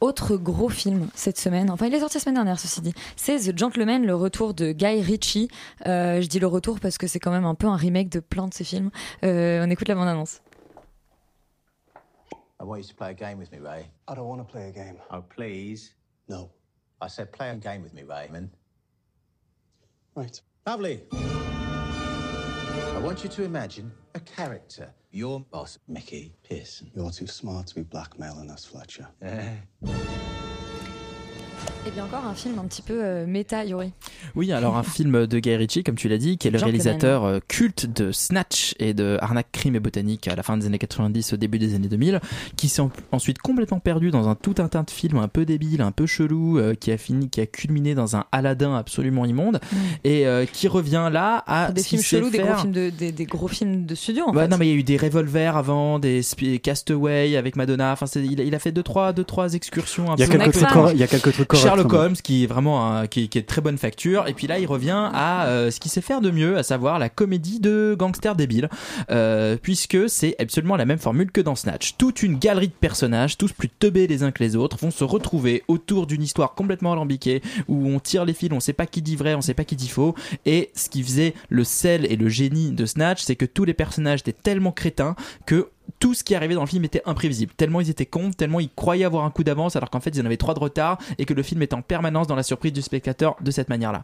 [0.00, 3.38] autre gros film cette semaine, enfin il est sorti la semaine dernière ceci dit, c'est
[3.38, 5.48] The Gentleman, le retour de Guy Ritchie.
[5.86, 8.20] Euh, je dis le retour parce que c'est quand même un peu un remake de
[8.20, 8.90] plein de ses films.
[9.24, 10.40] Euh, on écoute la bande-annonce.
[12.64, 13.90] I want you to play a game with me, Ray.
[14.08, 14.96] I don't want to play a game.
[15.10, 15.92] Oh, please.
[16.30, 16.50] No.
[16.98, 18.48] I said play a game with me, Raymond.
[20.14, 20.40] Right.
[20.66, 21.02] Lovely.
[21.12, 24.90] I want you to imagine a character.
[25.10, 26.90] Your boss, Mickey Pearson.
[26.94, 29.08] You're too smart to be blackmailing us, Fletcher.
[29.20, 29.56] Eh.
[31.86, 33.92] Et bien encore un film un petit peu euh, méta, Yuri.
[34.34, 37.24] Oui, alors un film de Guy Ritchie, comme tu l'as dit, qui est le réalisateur
[37.24, 40.78] euh, culte de Snatch et de Arnaque, Crime et Botanique à la fin des années
[40.78, 42.20] 90, au début des années 2000,
[42.56, 45.44] qui s'est en- ensuite complètement perdu dans un tout un tas de films un peu
[45.44, 49.26] débiles, un peu chelous, euh, qui a fini, qui a culminé dans un Aladdin absolument
[49.26, 49.60] immonde,
[50.04, 53.26] et euh, qui revient là à Des films chelous, des gros films de, des, des
[53.26, 54.48] gros films de studio en Ouais, fait.
[54.48, 56.22] non mais il y a eu des revolvers avant, des
[56.62, 57.92] Castaway avec Madonna.
[57.92, 60.10] Enfin, il, a- il a fait deux trois deux trois excursions.
[60.10, 61.92] Un Il y a peu quelques trucs il y a quelques trucs corrects, Sherlock.
[62.00, 64.26] Holmes qui est vraiment un- qui, qui est de très bonne facture.
[64.28, 66.98] Et puis là, il revient à euh, ce qu'il sait faire de mieux, à savoir
[66.98, 68.68] la comédie de gangsters débiles,
[69.10, 71.96] euh, puisque c'est absolument la même formule que dans Snatch.
[71.96, 75.04] Toute une galerie de personnages, tous plus teubés les uns que les autres, vont se
[75.04, 79.02] retrouver autour d'une histoire complètement alambiquée où on tire les fils, on sait pas qui
[79.02, 80.14] dit vrai, on sait pas qui dit faux.
[80.46, 83.74] Et ce qui faisait le sel et le génie de Snatch, c'est que tous les
[83.74, 87.52] personnages étaient tellement crétins que tout ce qui arrivait dans le film était imprévisible.
[87.56, 90.22] Tellement ils étaient cons, tellement ils croyaient avoir un coup d'avance alors qu'en fait ils
[90.22, 92.72] en avaient trois de retard et que le film est en permanence dans la surprise
[92.72, 94.02] du spectateur de cette manière-là.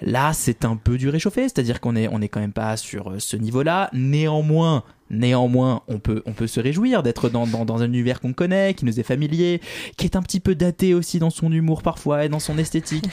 [0.00, 3.10] Là, c'est un peu du réchauffé, c'est-à-dire qu'on est, on est quand même pas sur
[3.10, 3.90] euh, ce niveau-là.
[3.92, 8.32] Néanmoins, néanmoins, on peut, on peut se réjouir d'être dans, dans, dans un univers qu'on
[8.32, 9.60] connaît, qui nous est familier,
[9.96, 13.06] qui est un petit peu daté aussi dans son humour parfois et dans son esthétique.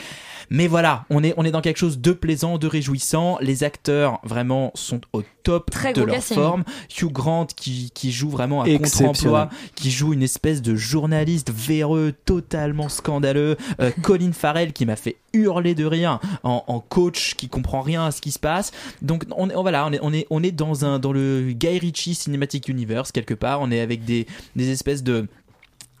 [0.50, 3.38] Mais voilà, on est, on est dans quelque chose de plaisant, de réjouissant.
[3.40, 6.36] Les acteurs vraiment sont au top Très de leur casting.
[6.36, 6.64] forme.
[7.00, 12.12] Hugh Grant qui, qui joue vraiment à contre-emploi, qui joue une espèce de journaliste véreux,
[12.24, 13.56] totalement scandaleux.
[13.80, 18.06] Euh, Colin Farrell qui m'a fait hurler de rire en, en coach qui comprend rien
[18.06, 18.70] à ce qui se passe.
[19.02, 21.78] Donc on, on- voilà, on est, on est, on est dans un dans le Guy
[21.78, 23.60] Ritchie Cinematic Universe quelque part.
[23.60, 25.26] On est avec des, des espèces de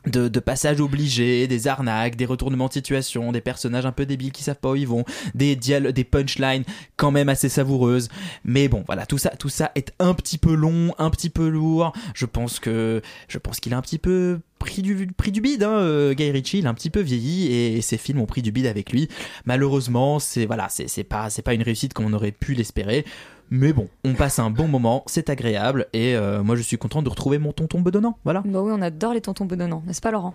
[0.06, 4.32] de, de passages obligés, des arnaques, des retournements de situation, des personnages un peu débiles
[4.32, 6.64] qui savent pas où ils vont, des des punchlines
[6.96, 8.08] quand même assez savoureuses.
[8.44, 11.48] Mais bon, voilà, tout ça, tout ça est un petit peu long, un petit peu
[11.48, 11.92] lourd.
[12.14, 15.62] Je pense que, je pense qu'il a un petit peu pris du, pris du bide,
[15.62, 18.42] hein, euh, Guy Ritchie, il a un petit peu vieilli et, ses films ont pris
[18.42, 19.08] du bide avec lui.
[19.44, 23.04] Malheureusement, c'est, voilà, c'est, c'est pas, c'est pas une réussite comme on aurait pu l'espérer.
[23.50, 27.00] Mais bon, on passe un bon moment, c'est agréable et euh, moi je suis content
[27.02, 28.18] de retrouver mon tonton bedonnant.
[28.24, 28.42] Voilà.
[28.44, 30.34] Bah oui, on adore les tontons bedonnants, n'est-ce pas Laurent?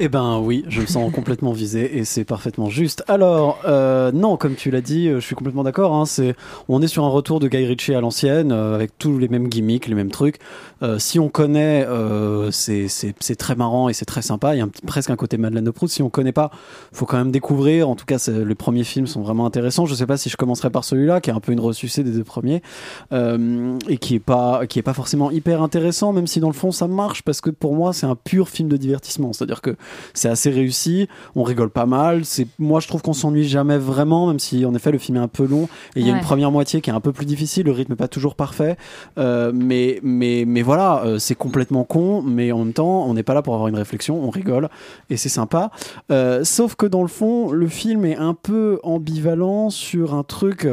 [0.00, 3.04] Eh ben oui, je me sens complètement visé et c'est parfaitement juste.
[3.08, 5.94] Alors euh, non, comme tu l'as dit, euh, je suis complètement d'accord.
[5.94, 6.34] Hein, c'est
[6.68, 9.48] on est sur un retour de Guy Ritchie à l'ancienne euh, avec tous les mêmes
[9.48, 10.38] gimmicks, les mêmes trucs.
[10.82, 14.54] Euh, si on connaît, euh, c'est c'est c'est très marrant et c'est très sympa.
[14.54, 15.94] Il y a un petit- presque un côté Madeleine de Proust.
[15.94, 16.50] Si on connaît pas,
[16.92, 17.88] faut quand même découvrir.
[17.88, 19.86] En tout cas, c'est- les premiers films sont vraiment intéressants.
[19.86, 22.10] Je sais pas si je commencerai par celui-là, qui est un peu une ressucée des
[22.10, 22.41] deux premiers
[23.12, 26.54] euh, et qui est pas qui est pas forcément hyper intéressant, même si dans le
[26.54, 29.32] fond ça marche parce que pour moi c'est un pur film de divertissement.
[29.32, 29.76] C'est-à-dire que
[30.14, 32.24] c'est assez réussi, on rigole pas mal.
[32.24, 35.20] C'est moi je trouve qu'on s'ennuie jamais vraiment, même si en effet le film est
[35.20, 37.26] un peu long et il y a une première moitié qui est un peu plus
[37.26, 38.76] difficile, le rythme est pas toujours parfait,
[39.18, 43.22] Euh, mais mais mais voilà, euh, c'est complètement con, mais en même temps on n'est
[43.22, 44.68] pas là pour avoir une réflexion, on rigole
[45.10, 45.70] et c'est sympa.
[46.10, 50.66] Euh, sauf que dans le fond le film est un peu ambivalent sur un truc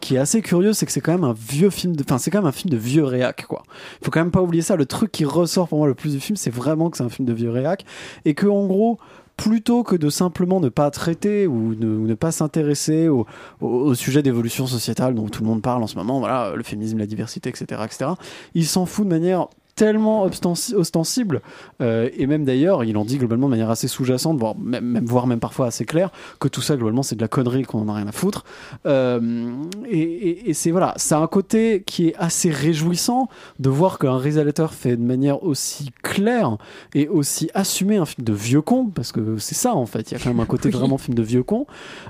[0.00, 2.30] qui est assez curieux, c'est que c'est quand même un vieux film de, enfin, c'est
[2.30, 3.62] quand même un film de vieux réac, quoi.
[4.02, 4.76] Faut quand même pas oublier ça.
[4.76, 7.08] Le truc qui ressort pour moi le plus du film, c'est vraiment que c'est un
[7.08, 7.84] film de vieux réac
[8.24, 8.98] et que, en gros,
[9.36, 13.26] plutôt que de simplement ne pas traiter ou ne, pas s'intéresser au-
[13.60, 16.98] au sujet d'évolution sociétale dont tout le monde parle en ce moment, voilà, le féminisme,
[16.98, 18.10] la diversité, etc., etc.,
[18.54, 21.40] il s'en fout de manière tellement ostensi- ostensible
[21.80, 25.04] euh, et même d'ailleurs il en dit globalement de manière assez sous-jacente voire même, même-
[25.06, 27.88] voire même parfois assez claire que tout ça globalement c'est de la connerie qu'on en
[27.88, 28.44] a rien à foutre
[28.86, 29.50] Euh,
[29.88, 33.28] et, et- et c'est voilà ça a un côté qui est assez réjouissant
[33.60, 36.56] de voir qu'un réalisateur fait de manière aussi claire
[36.94, 40.14] et aussi assumé un film de vieux con parce que c'est ça en fait il
[40.14, 40.74] y a quand même un côté Oui.
[40.74, 41.66] vraiment film de vieux con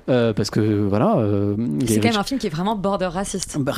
[0.09, 1.17] euh, parce que voilà
[1.87, 3.59] C'est quand même un film qui est vraiment border raciste.
[3.61, 3.73] bah,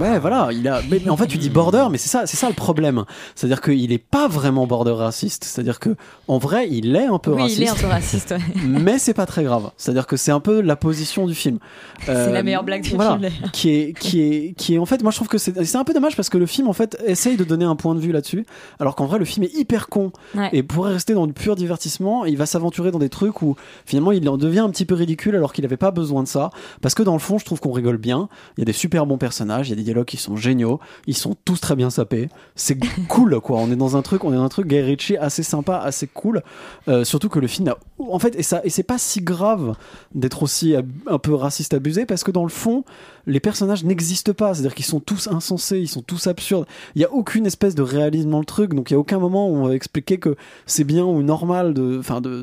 [0.00, 0.80] ouais, voilà, il a.
[0.90, 3.04] Mais, mais en fait, tu dis border, mais c'est ça, c'est ça le problème.
[3.34, 5.44] C'est-à-dire qu'il est pas vraiment border raciste.
[5.44, 5.96] C'est-à-dire que
[6.28, 7.58] en vrai, il est un peu Oui, raciste.
[7.60, 8.30] il est un peu raciste.
[8.30, 8.38] ouais.
[8.66, 9.70] mais c'est pas très grave.
[9.76, 11.58] C'est-à-dire que c'est un peu la position du film.
[12.06, 13.30] C'est la meilleure blague du voilà, film.
[13.52, 15.84] Qui est, qui est, qui est en fait, moi je trouve que c'est c'est un
[15.84, 18.12] peu dommage parce que le film en fait essaye de donner un point de vue
[18.12, 18.46] là-dessus,
[18.78, 20.48] alors qu'en vrai le film est hyper con Ouais.
[20.52, 22.24] et pourrait rester dans du pur divertissement.
[22.24, 25.34] Il va s'aventurer dans des trucs où finalement il en devient un petit peu ridicule
[25.36, 26.50] alors qu'il avait pas besoin de ça.
[26.80, 28.28] Parce que dans le fond, je trouve qu'on rigole bien.
[28.56, 30.80] Il y a des super bons personnages, il y a des dialogues qui sont géniaux,
[31.06, 32.28] ils sont tous très bien sapés.
[32.54, 33.58] C'est cool quoi.
[33.58, 36.06] On est dans un truc, on est dans un truc Guy Ritchie assez sympa, assez
[36.06, 36.42] cool.
[36.88, 39.74] Euh, surtout que le film a, en fait, et ça, et c'est pas si grave
[40.14, 42.84] d'être aussi ab- un peu raciste abusé parce que dans le fond,
[43.26, 44.54] les personnages n'existent pas.
[44.54, 46.66] C'est-à-dire qu'ils sont tous insensés, ils sont tous absurdes.
[46.94, 49.18] Il y a aucune espèce de réalisme dans le truc, donc il y a aucun
[49.18, 52.42] moment où on va expliquer que c'est bien ou normal de, enfin de,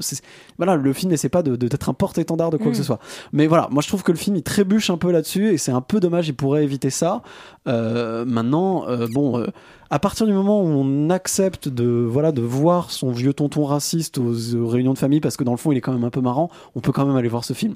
[0.57, 2.71] voilà, le film n'essaie pas de d'être un porte-étendard de quoi Mm.
[2.71, 2.99] que ce soit.
[3.33, 5.71] Mais voilà, moi je trouve que le film il trébuche un peu là-dessus et c'est
[5.71, 6.27] un peu dommage.
[6.27, 7.23] Il pourrait éviter ça.
[7.67, 9.45] Euh, maintenant, euh, bon.
[9.91, 13.65] Euh, à partir du moment où on accepte de voilà de voir son vieux tonton
[13.65, 16.04] raciste aux, aux réunions de famille parce que dans le fond il est quand même
[16.04, 17.76] un peu marrant, on peut quand même aller voir ce film.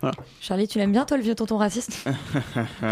[0.00, 0.14] Voilà.
[0.40, 2.04] Charlie, tu l'aimes bien, toi, le vieux tonton raciste?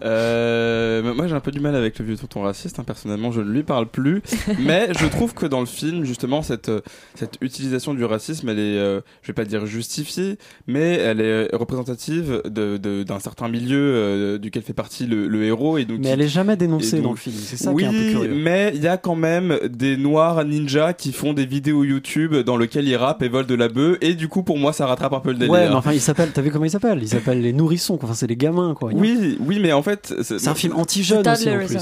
[0.00, 3.40] Euh, moi j'ai un peu du mal avec le vieux tonton raciste, hein, personnellement je
[3.40, 4.22] ne lui parle plus,
[4.60, 6.82] mais je trouve que dans le film justement cette, euh,
[7.16, 11.52] cette utilisation du racisme elle est, euh, je vais pas dire justifiée, mais elle est
[11.52, 15.78] représentative de- de- d'un certain milieu euh, duquel fait partie le, le héros.
[15.78, 17.98] Et donc, Mais elle est jamais dénoncée dans le film, c'est ça oui, qui est
[17.98, 18.34] un peu curieux.
[18.42, 22.56] mais il y a quand même des noirs ninjas qui font des vidéos YouTube dans
[22.56, 25.12] lesquelles ils rappent et volent de la bœuf, et du coup pour moi ça rattrape
[25.12, 25.52] un peu le délire.
[25.52, 26.98] Ouais, mais enfin il s'appelle, t'as vu comment il s'appelle?
[27.00, 28.08] Il s'appelle les nourrissons, quoi.
[28.08, 28.90] enfin c'est les gamins quoi.
[28.94, 31.76] Oui, oui, mais en fait, C'est un film anti-jeune aussi, en plus.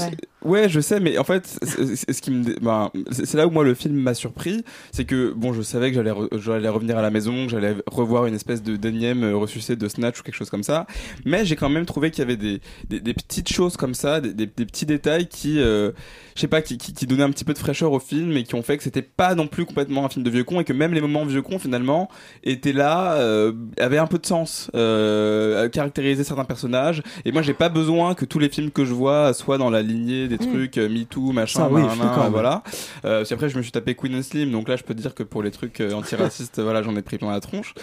[0.47, 0.69] Ouais.
[0.69, 3.73] Je sais, mais en fait, c'est- ce qui me, ben, c'est là où moi le
[3.73, 7.45] film m'a surpris, c'est que bon, je savais que j'allais, j'allais revenir à la maison,
[7.45, 10.63] que j'allais revoir une espèce de d'énième euh, ressuscité de Snatch ou quelque chose comme
[10.63, 10.87] ça,
[11.25, 14.47] mais j'ai quand même trouvé qu'il y avait des, des, petites choses comme ça, des,
[14.47, 15.91] petits détails qui, euh,
[16.35, 18.43] je sais pas, qui, qui, qui donnaient un petit peu de fraîcheur au film et
[18.43, 20.63] qui ont fait que c'était pas non plus complètement un film de vieux con et
[20.63, 22.09] que même les moments vieux con finalement
[22.43, 27.01] étaient là, euh, avaient un peu de sens, euh, caractériser certains personnages.
[27.25, 29.81] Et moi, j'ai pas besoin que tous les films que je vois soient dans la
[29.81, 30.53] lignée des Mm.
[30.53, 32.63] trucs euh, MeToo, machin, Ça, oui, nan, nan, voilà.
[33.05, 35.01] Euh, puis après, je me suis tapé Queen and Slim, donc là, je peux te
[35.01, 37.73] dire que pour les trucs euh, antiracistes, voilà, j'en ai pris plein la tronche.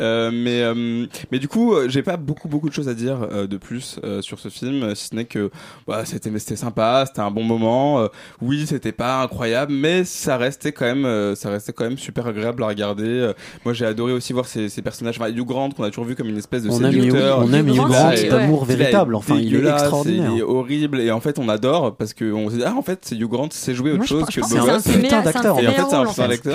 [0.00, 0.62] Euh, mais
[1.30, 4.48] mais du coup, j'ai pas beaucoup beaucoup de choses à dire de plus sur ce
[4.48, 5.50] film, si ce n'est que
[5.86, 8.08] bah, c'était sympa, c'était un bon moment.
[8.40, 12.62] Oui, c'était pas incroyable, mais ça restait quand même ça restait quand même super agréable
[12.62, 13.32] à regarder.
[13.64, 15.18] Moi, j'ai adoré aussi voir ces, ces personnages.
[15.20, 17.42] Enfin, Hugh Grant qu'on a toujours vu comme une espèce de On aime séducteur.
[17.42, 19.14] Hugh- on aime Hugh Grant d'amour véritable.
[19.14, 20.30] Enfin, il est extraordinaire.
[20.34, 22.82] Il est horrible et en fait, on adore parce que on se dit ah en
[22.82, 25.58] fait, c'est Hugh Grant sait jouer autre Moi, chose je que pense c'est Putain d'acteur,
[25.60, 26.06] Et en fait, c'est un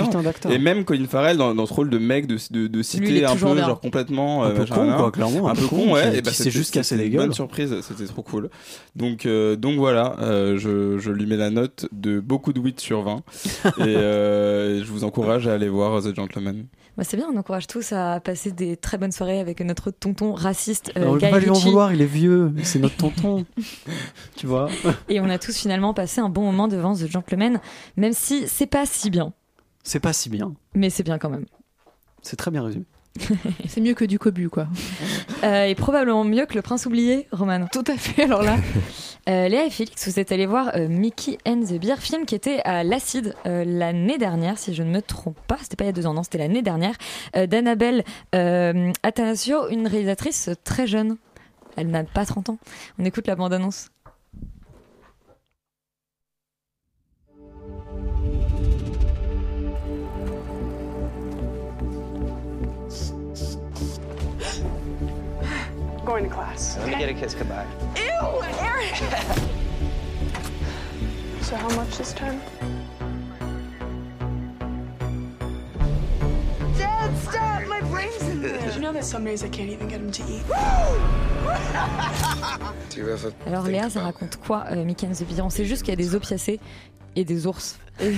[0.04, 0.52] putain d'acteur.
[0.52, 3.36] Et même Colin Farrell dans, dans ce rôle de mec de, de, de est un
[3.36, 6.18] peu genre complètement Un peu con, quoi, clairement, un, peu con, ouais.
[6.18, 7.34] et bah juste casser c'était les une bonne gueules.
[7.34, 8.50] surprise c'était trop cool.
[8.96, 12.80] Donc euh, donc voilà euh, je, je lui mets la note de beaucoup de 8
[12.80, 16.64] sur 20 et euh, je vous encourage à aller voir The Gentleman
[16.98, 20.34] Bah, c'est bien, on encourage tous à passer des très bonnes soirées avec notre tonton
[20.34, 23.46] raciste euh, on va pas lui en vouloir, il est vieux, c'est notre tonton.
[24.36, 24.68] tu vois
[25.08, 27.60] Et on a tous finalement passé un bon moment devant The Gentleman,
[27.96, 29.32] même si c'est pas si bien.
[29.84, 30.54] C'est pas si bien.
[30.74, 31.46] Mais c'est bien quand même.
[32.22, 32.84] C'est très bien résumé.
[33.68, 34.66] C'est mieux que du cobu, quoi.
[35.44, 37.66] Euh, et probablement mieux que Le Prince oublié, Roman.
[37.72, 38.56] Tout à fait, alors là.
[39.28, 42.34] Euh, Léa et Félix, vous êtes allés voir euh, Mickey and the Beer, film qui
[42.34, 45.58] était à l'Acide l'année dernière, si je ne me trompe pas.
[45.60, 46.94] C'était pas il y a deux ans, non, c'était l'année dernière.
[47.34, 51.18] D'Annabelle Attanasio, une réalisatrice très jeune.
[51.76, 52.58] Elle n'a pas 30 ans.
[52.98, 53.90] On écoute la bande-annonce.
[66.08, 66.76] Going to class.
[66.78, 67.66] Let me get a kiss goodbye.
[67.94, 68.96] Ew, Eric!
[71.42, 72.40] so how much this time?
[76.78, 77.66] Dad, stop!
[77.68, 78.58] My brain's in there.
[78.58, 80.44] Did you know that some days I can't even get him to eat.
[83.46, 85.92] Alors Léa, ça raconte quoi, euh, Mickey and the Bear On sait juste qu'il y
[85.92, 86.58] a des opiacés
[87.16, 87.78] et des ours.
[88.00, 88.14] Et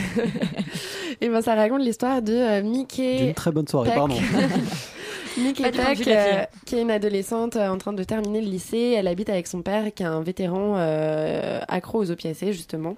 [1.29, 3.19] ben ça raconte l'histoire de euh, Mickey.
[3.19, 3.99] D'une très bonne soirée, Peck.
[3.99, 4.15] pardon.
[5.37, 8.95] La euh, qui est une adolescente euh, en train de terminer le lycée.
[8.97, 12.97] Elle habite avec son père, qui est un vétéran euh, accro aux opiacés, justement.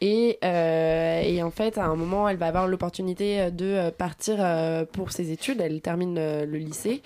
[0.00, 4.36] Et, euh, et en fait, à un moment, elle va avoir l'opportunité de partir
[4.92, 5.60] pour ses études.
[5.60, 7.02] Elle termine euh, le lycée.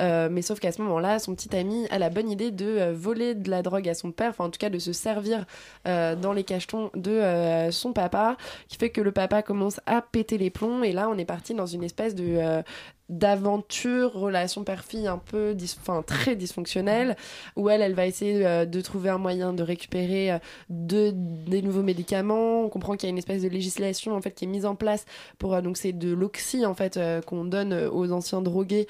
[0.00, 3.50] Mais sauf qu'à ce moment-là, son petit ami a la bonne idée de voler de
[3.50, 5.44] la drogue à son père, enfin en tout cas de se servir
[5.84, 8.36] dans les cachetons de son papa,
[8.68, 10.82] qui fait que le papa commence à péter les plombs.
[10.82, 12.62] Et là, on est parti dans une espèce de
[13.10, 17.16] d'aventure, relation père-fille un peu enfin, très dysfonctionnelle,
[17.56, 20.38] où elle, elle va essayer euh, de trouver un moyen de récupérer euh,
[20.70, 22.62] de, des nouveaux médicaments.
[22.62, 24.76] On comprend qu'il y a une espèce de législation en fait qui est mise en
[24.76, 25.04] place
[25.38, 28.86] pour euh, donc c'est de l'oxy en fait qu'on donne aux anciens drogués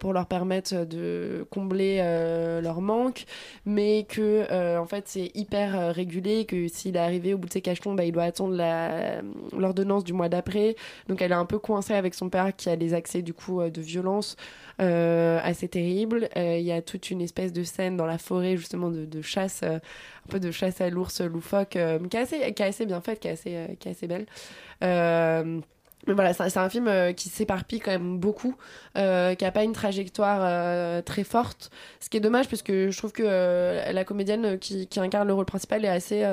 [0.00, 1.98] pour leur permettre de combler
[2.62, 3.24] leur manque,
[3.64, 7.60] mais que en fait c'est hyper régulé, que s'il est arrivé au bout de ses
[7.60, 8.56] cachetons, bah, il doit attendre
[9.56, 10.74] l'ordonnance du mois d'après.
[11.08, 13.70] Donc elle est un peu coincée avec son père qui a des accès du euh,
[13.70, 14.36] de violence
[14.80, 16.28] euh, assez terribles.
[16.36, 19.62] Euh, Il y a toute une espèce de scène dans la forêt justement de, chasse,
[19.62, 19.80] un
[20.28, 23.28] peu de chasse à l'ours loufoque, qui, est assez, qui est assez bien faite, qui
[23.28, 24.26] est assez, qui est assez belle.
[26.06, 28.54] Mais voilà, c'est un film euh, qui s'éparpille quand même beaucoup,
[28.96, 32.90] euh, qui a pas une trajectoire euh, très forte, ce qui est dommage parce que
[32.90, 36.24] je trouve que la comédienne qui, incarne le rôle principal est assez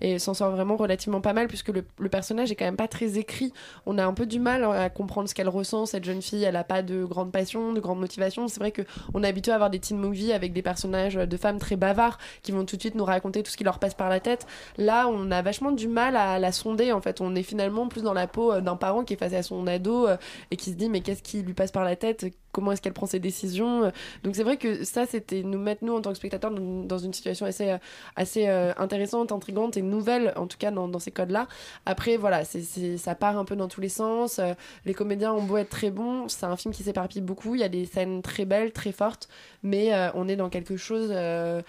[0.00, 3.18] et s'en sort vraiment relativement pas mal puisque le, personnage est quand même pas très
[3.18, 3.52] écrit.
[3.86, 5.86] On a un peu du mal à comprendre ce qu'elle ressent.
[5.86, 8.48] Cette jeune fille, elle a pas de grande passion, de grande motivation.
[8.48, 8.82] C'est vrai que
[9.14, 12.18] on est habitué à avoir des teen movies avec des personnages de femmes très bavards
[12.42, 14.46] qui vont tout de suite nous raconter tout ce qui leur passe par la tête.
[14.78, 16.92] Là, on a vachement du mal à la sonder.
[16.92, 19.42] En fait, on est finalement plus dans la peau d'un parent qui est face à
[19.42, 20.16] son ado euh,
[20.50, 22.26] et qui se dit mais qu'est-ce qui lui passe par la tête?
[22.52, 23.90] Comment est-ce qu'elle prend ses décisions?
[24.24, 27.14] Donc c'est vrai que ça, c'était nous mettre nous en tant que spectateurs dans, une
[27.14, 27.78] situation assez euh,
[28.14, 31.48] assez euh, intéressante, intrigante et nouvelle en tout cas dans, dans ces codes-là.
[31.86, 34.38] Après voilà, c'est c'est- ça part un peu dans tous les sens.
[34.38, 34.52] Euh,
[34.84, 37.54] les comédiens ont beau être très bons, c'est un film qui s'éparpille beaucoup.
[37.54, 39.28] Il y a des scènes très belles, très fortes,
[39.62, 41.62] mais euh, on est dans quelque chose euh,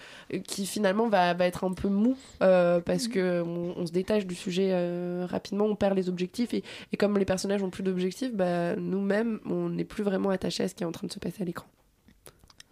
[0.46, 4.26] qui finalement va, va être un peu mou euh, parce que on, on se détache
[4.26, 7.82] du sujet euh, rapidement, on perd les objectifs et, et comme les personnages ont plus
[7.82, 11.12] d'objectifs, bah, nous-mêmes on n'est plus vraiment attachés à ce qui est en train de
[11.12, 11.66] se passer à l'écran.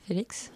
[0.05, 0.51] Félix?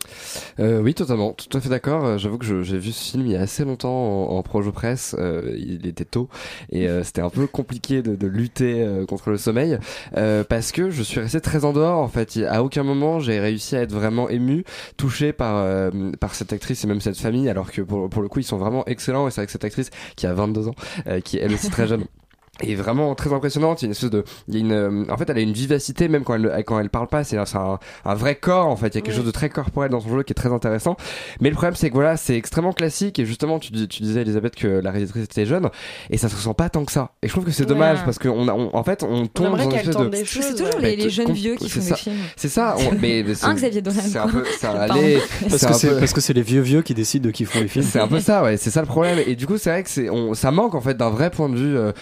[0.59, 2.05] Euh, oui, totalement, tout à fait d'accord.
[2.05, 4.73] Euh, J'avoue que j'ai vu ce film il y a assez longtemps en, en projo
[4.73, 5.15] presse.
[5.21, 6.29] Euh, il était tôt
[6.73, 9.79] et euh, c'était un peu compliqué de, de lutter euh, contre le sommeil
[10.17, 11.99] euh, parce que je suis resté très en dehors.
[12.01, 14.65] En fait, à aucun moment j'ai réussi à être vraiment ému,
[14.97, 17.49] touché par euh, par cette actrice et même cette famille.
[17.49, 19.29] Alors que pour, pour le coup, ils sont vraiment excellents.
[19.29, 20.75] Et c'est avec cette actrice qui a 22 ans,
[21.07, 22.05] euh, qui est elle aussi très jeune.
[22.63, 23.83] Et vraiment très impressionnante.
[23.83, 25.41] Il y a une espèce de, il y a une, euh, en fait, elle a
[25.41, 27.23] une vivacité même quand elle, quand elle parle pas.
[27.25, 28.89] C'est c'est un, un vrai corps en fait.
[28.89, 29.17] Il y a quelque Ouais.
[29.17, 30.97] chose de très corporel dans son jeu qui est très intéressant.
[31.41, 33.19] Mais le problème c'est que voilà, c'est extrêmement classique.
[33.19, 35.69] Et justement, tu, dis- tu disais Elisabeth que la réalisatrice était jeune
[36.11, 37.11] et ça se ressent pas tant que ça.
[37.23, 37.69] Et je trouve que c'est Ouais.
[37.69, 39.95] dommage parce que on, a- on- en fait, on tombe aimerait dans une qu'elle espèce
[39.97, 40.11] tente de.
[40.11, 41.91] des C'est choses, toujours les, les jeunes vieux qui font ça.
[41.91, 42.17] des films.
[42.37, 42.75] C'est ça.
[42.79, 45.99] on- mais, mais c'est- Un Xavier Dolan, C'est un peu, allez, Parce que c'est peu-
[45.99, 47.85] parce que c'est les vieux vieux qui décident de qui font les films.
[47.85, 48.57] c'est un peu ça, ouais.
[48.57, 49.19] C'est ça le problème.
[49.27, 51.49] Et du coup, c'est vrai que c'est, on, ça manque en fait d'un vrai point
[51.49, 51.93] de vue euh,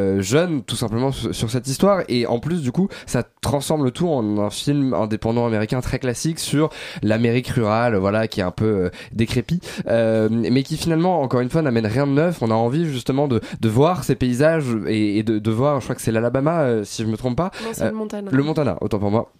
[0.00, 2.02] euh, jeune, tout simplement sur, sur cette histoire.
[2.08, 5.98] Et en plus, du coup, ça transforme le tout en un film indépendant américain très
[5.98, 6.70] classique sur
[7.02, 11.50] l'Amérique rurale, voilà, qui est un peu euh, décrépit, euh, mais qui finalement, encore une
[11.50, 12.38] fois, n'amène rien de neuf.
[12.42, 15.86] On a envie justement de, de voir ces paysages et, et de, de voir, je
[15.86, 17.50] crois que c'est l'Alabama, euh, si je me trompe pas.
[17.62, 18.30] Non, c'est le Montana.
[18.32, 19.30] Le Montana, autant pour moi.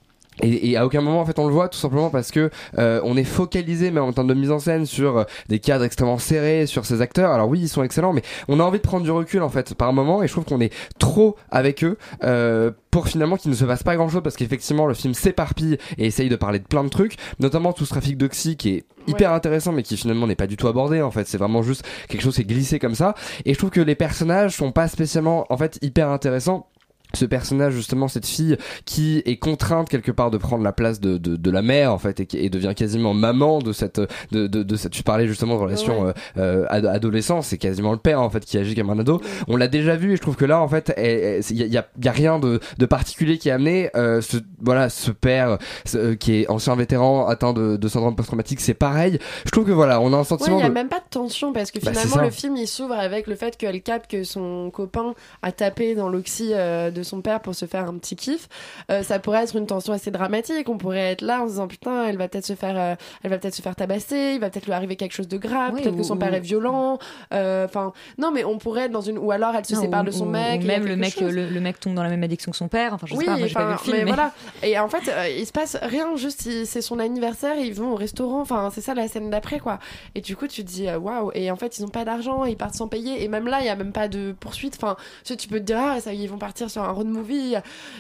[0.43, 3.01] Et, et à aucun moment en fait on le voit tout simplement parce que euh,
[3.05, 6.19] on est focalisé même en termes de mise en scène sur euh, des cadres extrêmement
[6.19, 7.31] serrés sur ces acteurs.
[7.31, 9.75] Alors oui ils sont excellents mais on a envie de prendre du recul en fait
[9.75, 13.57] par moment et je trouve qu'on est trop avec eux euh, pour finalement qu'il ne
[13.57, 16.67] se passe pas grand chose parce qu'effectivement le film s'éparpille et essaye de parler de
[16.67, 20.27] plein de trucs notamment tout ce trafic d'oxy qui est hyper intéressant mais qui finalement
[20.27, 21.27] n'est pas du tout abordé en fait.
[21.27, 23.15] C'est vraiment juste quelque chose qui est glissé comme ça.
[23.45, 26.70] Et je trouve que les personnages sont pas spécialement en fait hyper intéressants
[27.15, 31.19] ce personnage justement cette fille qui est contrainte quelque part de prendre la place de,
[31.19, 34.01] de, de la mère en fait et, qui- et devient quasiment maman de cette
[34.33, 36.13] de, de, de cette tu parlais justement de relation Ouais.
[36.39, 39.21] euh, euh, ado- adolescent c'est quasiment le père en fait qui agit comme un ado.
[39.49, 41.77] On l'a déjà vu et je trouve que là en fait il y a, y
[41.79, 43.91] a- y a rien de, de particulier qui est amené.
[43.97, 48.15] Euh, ce voilà ce père ce- euh, qui est ancien vétéran atteint de, de syndrome
[48.17, 49.19] post-traumatique c'est pareil.
[49.45, 50.99] Je trouve que voilà on a un Ouais, sentiment il y a de même pas
[51.01, 54.11] de tension parce que Bah, finalement le film il s'ouvre avec le fait qu'elle capte
[54.11, 57.89] que son copain a tapé dans l'oxy euh, de de son père pour se faire
[57.89, 58.49] un petit kiff.
[58.91, 60.69] Euh, ça pourrait être une tension assez dramatique.
[60.69, 63.31] On pourrait être là en se disant putain, elle va peut-être se faire, euh, elle
[63.31, 65.83] va peut-être se faire tabasser, il va peut-être lui arriver quelque chose de grave, Oui,
[65.83, 66.99] peut-être que son père est violent.
[67.33, 70.03] Euh, Enfin, non, mais on pourrait être dans une, ou alors elle se Non, sépare
[70.03, 70.63] ou- de son ou- mec.
[70.63, 72.95] ou même le mec, le, le mec tombe dans la même addiction que son père.
[72.95, 73.97] Enfin, je oui, sais pas, moi pas vu le film.
[73.97, 74.33] mais, mais- voilà.
[74.63, 78.41] Et en fait, il se passe rien, juste c'est son anniversaire, ils vont au restaurant,
[78.41, 79.79] enfin c'est ça la scène d'après quoi.
[80.15, 81.31] Et du coup, tu te dis waouh.
[81.35, 83.23] Et en fait, ils ont pas d'argent, ils partent sans payer.
[83.23, 84.77] Et même là, il y a même pas de poursuite.
[84.77, 87.55] Enfin, tu, peux te dire ah ça, ils vont partir sur un road movie,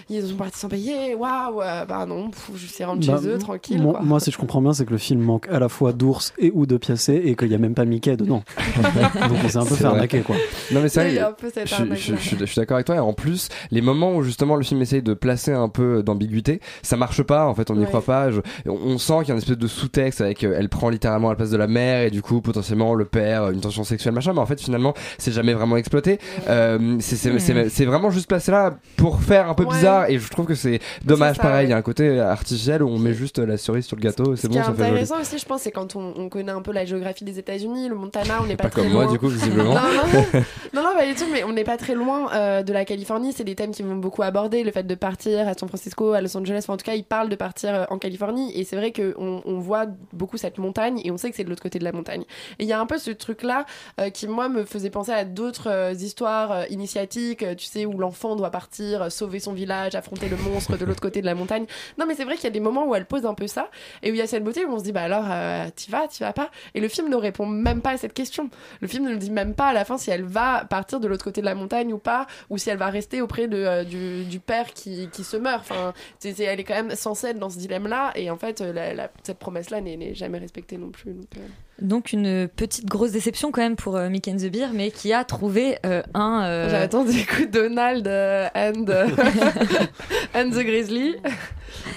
[0.09, 1.14] ils sont partis sans payer.
[1.14, 1.61] Waouh.
[1.62, 3.81] euh, bah non, pff, je sais rentrer Bah, chez eux tranquille.
[3.83, 4.03] Moi, quoi.
[4.03, 6.50] moi, si je comprends bien, c'est que le film manque à la fois d'ours et
[6.55, 8.42] ou de piacé et qu'il n'y a même pas Mickey dedans.
[9.29, 9.94] Donc on s'est un peu fait vrai.
[9.94, 10.37] arnaquer quoi.
[10.72, 11.94] Non mais c'est Il y vrai, a un je, je- arnaque-là.
[11.96, 14.62] je- je- je suis d'accord avec toi et en plus les moments où justement le
[14.62, 17.86] film essaye de placer un peu d'ambiguïté ça marche pas en fait on n'y Ouais.
[17.86, 20.55] croit pas Je- on, on sent qu'il y a une espèce de sous-texte avec euh,
[20.59, 23.53] elle prend littéralement la place de la mère et du coup potentiellement le père euh,
[23.53, 26.18] une tension sexuelle machin mais en fait finalement c'est jamais vraiment exploité
[26.49, 29.74] Euh, c'est vraiment juste placé là pour faire un peu Ouais.
[29.76, 31.70] bizarre et je trouve que c'est dommage ça, pareil il ouais.
[31.70, 34.43] y a un côté artificiel où on met juste la cerise sur le gâteau c'est
[34.43, 36.53] Ce bon qui est ça fait intéressant aussi, je pense, c'est quand on, on connaît
[36.53, 39.05] un peu la géographie des États-Unis, le Montana, on n'est pas, pas très comme moi
[39.05, 39.12] loin.
[39.12, 40.24] du coup visiblement Non, non, non,
[40.74, 43.33] non, non, pas du tout, mais on n'est pas très loin euh, de la Californie.
[43.33, 46.20] C'est des thèmes qui vont beaucoup aborder, le fait de partir à San Francisco, à
[46.20, 46.59] Los Angeles.
[46.64, 48.53] Enfin, en tout cas, ils parlent de partir euh, en Californie.
[48.59, 51.49] Et c'est vrai qu'on on voit beaucoup cette montagne et on sait que c'est de
[51.51, 52.22] l'autre côté de la montagne.
[52.59, 53.64] Et il y a un peu ce truc-là
[54.01, 58.37] euh, qui, moi, me faisait penser à d'autres euh, histoires initiatiques, tu sais, où l'enfant
[58.37, 61.66] doit partir, euh, sauver son village, affronter le monstre de l'autre côté de la montagne.
[61.98, 63.70] Non, mais c'est vrai qu'il y a des moments où elle pose un peu ça
[64.02, 65.90] et où il y a cette beauté où on se dit, bah alors, euh, t'y
[65.90, 66.50] vas, t'y vas pas.
[66.74, 68.50] Et le film ne répond même pas à cette question.
[68.80, 71.24] Le film ne dit même pas à la fin si elle va partir de l'autre
[71.24, 74.40] côté de la montagne ou pas, ou si elle va rester auprès de, euh, du,
[74.40, 75.60] père qui, qui se meurt.
[75.68, 79.06] Enfin, c'est- elle est quand même censée être dans ce dilemme-là, et en fait, euh,
[79.22, 81.14] cette promesse-là n'est n'est jamais respectée non plus.
[81.81, 85.12] Donc une petite grosse déception quand même pour euh, Mick and the Beer, mais qui
[85.12, 86.43] a trouvé euh, un.
[86.45, 89.09] euh, J'ai attendu écoute Donald and, euh,
[90.35, 91.16] and the Grizzly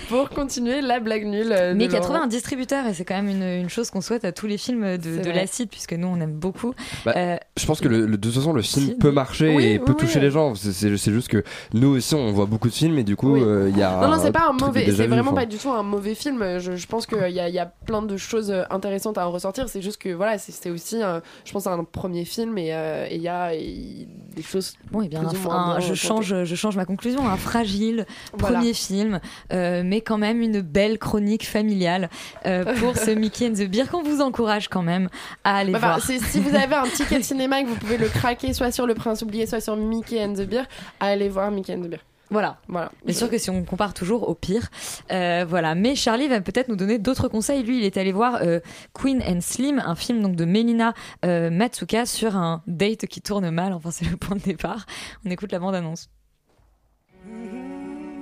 [0.09, 1.51] pour continuer la blague nulle.
[1.51, 4.01] euh, mais qui a trouvé un distributeur et c'est quand même une, une chose qu'on
[4.01, 6.73] souhaite à tous les films de, de l'acide puisque nous on aime beaucoup.
[7.05, 8.95] Bah, Euh, Je pense que le, le- de toute façon le film Si.
[8.95, 9.97] peut marcher Oui, et oui, peut oui.
[9.97, 10.55] toucher les gens.
[10.55, 11.43] C'est- juste que
[11.73, 13.99] nous aussi on voit beaucoup de films et du coup euh, il y a.
[14.01, 16.59] Non, non, c'est pas un mauvais, c'est vraiment pas du tout un mauvais film.
[16.59, 19.31] Je, je pense qu'il y a, il y a plein de choses intéressantes à en
[19.31, 19.69] ressortir.
[19.69, 23.21] C'est juste que voilà, c'est aussi, un- je pense, un premier film et euh, il
[23.21, 24.73] y a et des choses.
[24.91, 27.27] Bon, et bien, plus ou un- moins un- bien je, change, je change ma conclusion.
[27.27, 28.05] Un fragile
[28.37, 28.57] Voilà.
[28.57, 29.19] premier film,
[29.51, 32.09] euh, mais quand même une belle chronique familiale
[32.45, 35.09] euh, pour ce Mickey and the Beer qu'on vous encourage quand même
[35.43, 36.01] à aller Bah, voir.
[36.01, 38.85] si vous avez un ticket de cinéma et que vous pouvez le craquer soit sur
[38.87, 40.63] Le Prince oublié, soit sur Mickey and the Beer,
[40.99, 41.99] allez voir Mickey and the Beer.
[42.29, 42.57] Voilà.
[42.67, 42.91] Voilà.
[43.05, 44.69] Bien sûr que si on compare toujours au pire,
[45.11, 45.75] euh, voilà.
[45.75, 47.61] Mais Charlie va peut-être nous donner d'autres conseils.
[47.61, 48.59] Lui, il est allé voir euh,
[48.93, 50.95] Queen and Slim, un film donc de Melina
[51.25, 53.71] euh, Matsuka sur un date qui tourne mal.
[53.73, 54.87] Enfin, c'est le point de départ.
[55.27, 56.09] On écoute la bande annonce.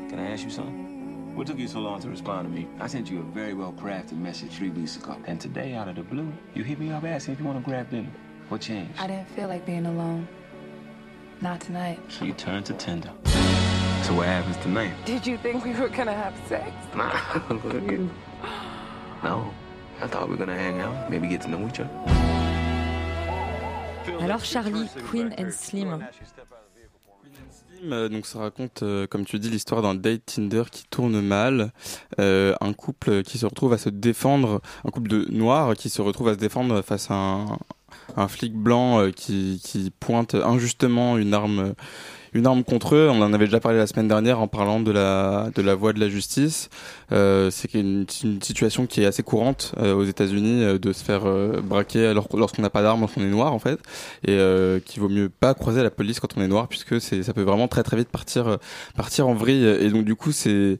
[0.09, 0.90] Can I ask you something?
[1.41, 2.67] What took you so long to respond to me?
[2.79, 5.17] I sent you a very well crafted message three weeks ago.
[5.25, 7.67] And today, out of the blue, you hit me up asking if you want to
[7.67, 8.11] grab dinner.
[8.49, 8.99] What changed?
[8.99, 10.27] I didn't feel like being alone.
[11.41, 11.99] Not tonight.
[12.09, 13.09] So you turned to Tinder.
[14.03, 14.93] So what happens tonight?
[15.03, 16.71] Did you think we were gonna have sex?
[16.95, 17.09] Nah,
[17.49, 18.07] look at you.
[19.23, 19.51] No.
[19.99, 21.89] I thought we were gonna hang out, maybe get to know each other.
[24.19, 26.05] Alors Charlie, Queen and Slim.
[27.83, 31.71] Euh, donc ça raconte, euh, comme tu dis, l'histoire d'un date Tinder qui tourne mal,
[32.19, 36.01] euh, un couple qui se retrouve à se défendre, un couple de noirs qui se
[36.01, 37.57] retrouve à se défendre face à un,
[38.15, 41.73] un flic blanc euh, qui, qui pointe injustement une arme.
[42.33, 44.91] Une arme contre eux, on en avait déjà parlé la semaine dernière en parlant de
[44.91, 46.69] la de la voie de la justice.
[47.11, 48.05] Euh, c'est une,
[48.41, 52.61] situation qui est assez courante euh, aux États-Unis euh, de se faire euh, braquer lorsqu'on
[52.61, 53.79] n'a pas d'arme, lorsqu'on est noir en fait,
[54.25, 54.37] et
[54.85, 57.41] qu'il vaut mieux pas croiser la police quand on est noir puisque c'est ça peut
[57.41, 58.57] vraiment très très vite partir
[58.95, 59.65] partir en vrille.
[59.65, 60.79] Et donc du coup c'est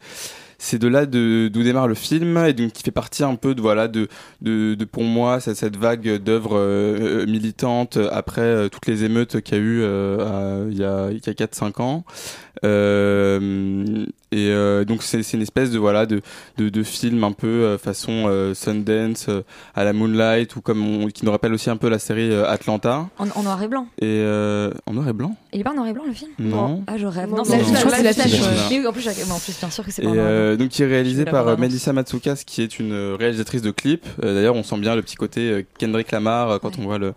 [0.64, 3.55] c'est de là de- d'où démarre le film et donc qui fait partie un peu
[3.55, 4.07] de voilà de
[4.41, 9.59] de, pour moi cette vague d'œuvres euh, militantes après euh, toutes les émeutes qu'il y
[9.59, 12.03] a eu euh, il y a il y a 4 5 ans.
[12.07, 16.22] euh, et euh, donc c'est c'est une espèce de voilà de
[16.57, 19.41] de, de film un peu euh, façon euh, Sundance euh,
[19.76, 22.47] à la Moonlight ou comme on, qui nous rappelle aussi un peu la série euh,
[22.47, 23.88] Atlanta En, en noir et blanc.
[23.99, 25.36] et euh, en noir et blanc?
[25.53, 26.32] Il est pas en noir et blanc le film?
[26.39, 26.84] Non.
[26.88, 27.30] Ah je rêve.
[27.30, 27.89] Non, Non, non, c'est non.
[28.03, 28.39] la fiche.
[28.70, 30.36] Oui, en plus, en plus bien sûr que c'est pas en noir et blanc.
[30.39, 31.57] euh, donc qui est réalisé par euh.
[31.57, 34.05] Melissa Matsukas qui est une euh, réalisatrice de clips.
[34.24, 36.97] Euh, D'ailleurs, on sent bien le petit côté euh, Kendrick Lamar euh, quand on voit
[36.99, 37.14] le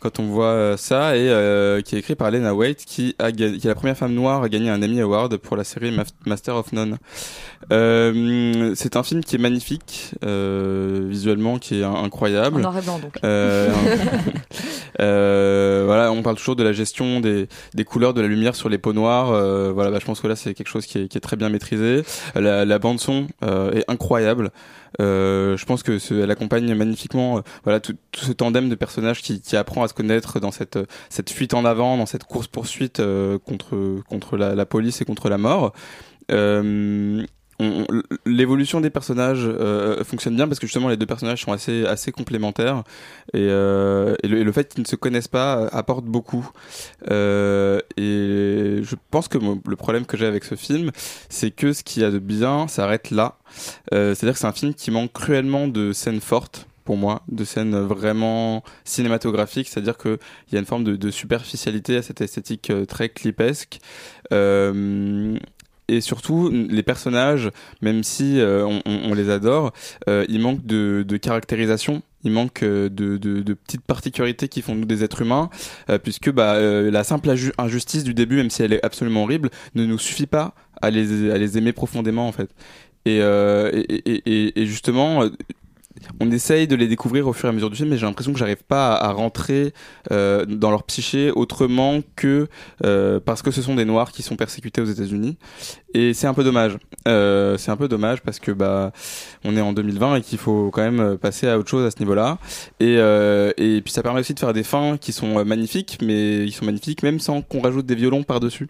[0.00, 3.32] quand on voit euh, ça et euh, qui est écrit par Lena Waite qui a
[3.32, 6.08] qui est la première femme noire à gagner un Emmy Award pour la série Maf-
[6.26, 6.96] Master of None.
[7.72, 12.56] Euh, c'est un film qui est magnifique euh, visuellement, qui est in- incroyable.
[12.58, 13.12] En noir et blanc, donc.
[13.24, 13.70] Euh,
[15.00, 18.68] euh, voilà, on, parle toujours de la gestion des, des couleurs, de la lumière sur
[18.68, 19.30] les peaux noires.
[19.32, 21.36] euh, voilà, bah, je pense que là c'est quelque chose qui est, qui est très
[21.36, 22.02] bien maîtrisé.
[22.34, 24.50] La, la bande son euh, est incroyable.
[25.00, 29.20] Euh, je pense que ce- elle accompagne magnifiquement, voilà, tout, tout ce tandem de personnages
[29.22, 30.78] qui, qui apprend à se connaître dans cette
[31.10, 33.02] cette fuite en avant, dans cette course poursuite
[33.44, 35.72] contre contre la, police et contre la mort.
[36.30, 37.24] Euh,
[37.60, 41.50] on- on- l'évolution des personnages euh, fonctionne bien parce que justement les deux personnages sont
[41.52, 42.84] assez assez complémentaires.
[43.34, 46.48] Et, euh, le, fait qu'ils ne se connaissent pas euh, apporte beaucoup.
[47.10, 50.92] Euh, et je pense que le problème que j'ai avec ce film
[51.28, 53.38] c'est que ce qu'il y a de bien s'arrête là.
[53.92, 56.96] Euh, c'est à dire que c'est un film qui manque cruellement de scènes fortes pour
[56.96, 60.16] moi, de scènes vraiment cinématographiques, c'est-à-dire qu'il
[60.52, 63.78] y a une forme de, superficialité à cette esthétique euh, très clipesque.
[64.32, 65.36] Euh,
[65.88, 67.50] et surtout, les personnages,
[67.82, 69.74] même si euh, on, les adore,
[70.08, 72.00] euh, il manque de, caractérisation.
[72.24, 75.50] Il manque de, petites particularités qui font nous des êtres humains,
[76.02, 79.98] puisque bah, la simple injustice du début, même si elle est absolument horrible, ne nous
[79.98, 82.48] suffit pas à les, à les aimer profondément en fait.
[83.04, 83.20] Et,
[84.66, 85.28] justement,
[86.20, 88.32] on essaye de les découvrir au fur et à mesure du film, mais j'ai l'impression
[88.32, 89.72] que j'arrive pas à, rentrer
[90.12, 92.48] euh, dans leur psyché autrement que
[92.84, 95.36] euh, parce que ce sont des noirs qui sont persécutés aux États-Unis.
[95.94, 96.76] Et c'est un peu dommage.
[97.06, 98.92] Euh, c'est un peu dommage parce que bah
[99.44, 101.98] on est en 2020 et qu'il faut quand même passer à autre chose à ce
[102.00, 102.38] niveau-là.
[102.80, 106.52] Et, et puis ça permet aussi de faire des fins qui sont magnifiques, mais ils
[106.52, 108.68] sont magnifiques même sans qu'on rajoute des violons par-dessus.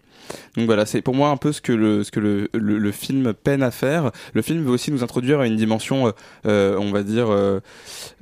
[0.57, 3.33] Donc voilà, c'est pour moi un peu ce que le ce que le, le, film
[3.33, 4.11] peine à faire.
[4.35, 6.13] Le film veut aussi nous introduire à une dimension,
[6.45, 7.61] on va dire euh,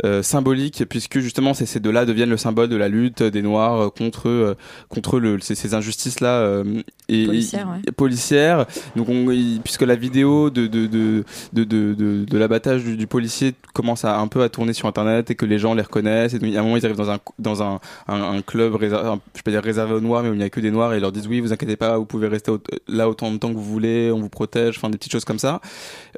[0.04, 3.88] euh, symbolique, puisque justement ces deux-là deviennent le symbole de la lutte des Noirs euh,
[3.90, 4.56] contre
[4.88, 6.62] contre le ces, ces injustices là
[7.08, 7.92] et Policières, ouais.
[7.92, 8.66] policières.
[8.96, 9.26] Donc on,
[9.62, 14.04] puisque la vidéo de de de de de, de, de l'abattage du, du policier commence
[14.04, 16.54] à un peu à tourner sur internet et que les gens les reconnaissent et donc,
[16.54, 19.42] à un moment ils arrivent dans un dans un un, un club réservé, un- je
[19.42, 21.00] peux dire réservé aux noirs mais où il n'y a que des noirs et ils
[21.00, 23.54] leur disent oui vous inquiétez pas vous pouvez rester au- là autant de temps que
[23.56, 25.60] vous voulez on vous protège enfin des petites choses comme ça.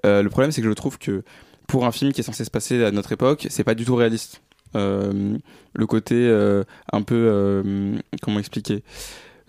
[0.06, 1.22] Euh, le problème c'est que je trouve que
[1.68, 3.94] pour un film qui est censé se passer à notre époque c'est pas du tout
[3.94, 4.40] réaliste.
[4.76, 5.38] Euh,
[5.72, 8.82] le côté euh, un peu euh, comment expliquer?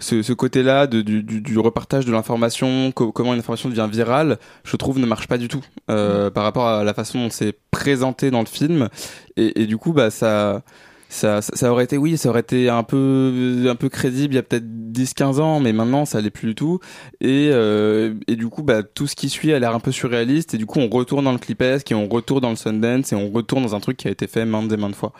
[0.02, 4.38] Ce, ce côté-là du, du, du repartage de l'information, co- comment une information devient virale,
[4.64, 7.54] je trouve ne marche pas du tout euh, par rapport à la façon dont c'est
[7.70, 8.88] présenté dans le film.
[9.36, 10.64] Et, et du coup, bah ça,
[11.10, 14.38] ça, ça, ça aurait été, oui, ça aurait été un peu, un peu crédible il
[14.38, 16.80] y a peut-être 10-15 ans, mais maintenant ça l'est plus du tout.
[17.20, 20.54] Et, euh, et du coup, bah tout ce qui suit a l'air un peu surréaliste.
[20.54, 23.16] Et du coup, on retourne dans le clipesque et on retourne dans le Sundance et
[23.16, 25.14] on retourne dans un truc qui a été fait maintes et maintes fois.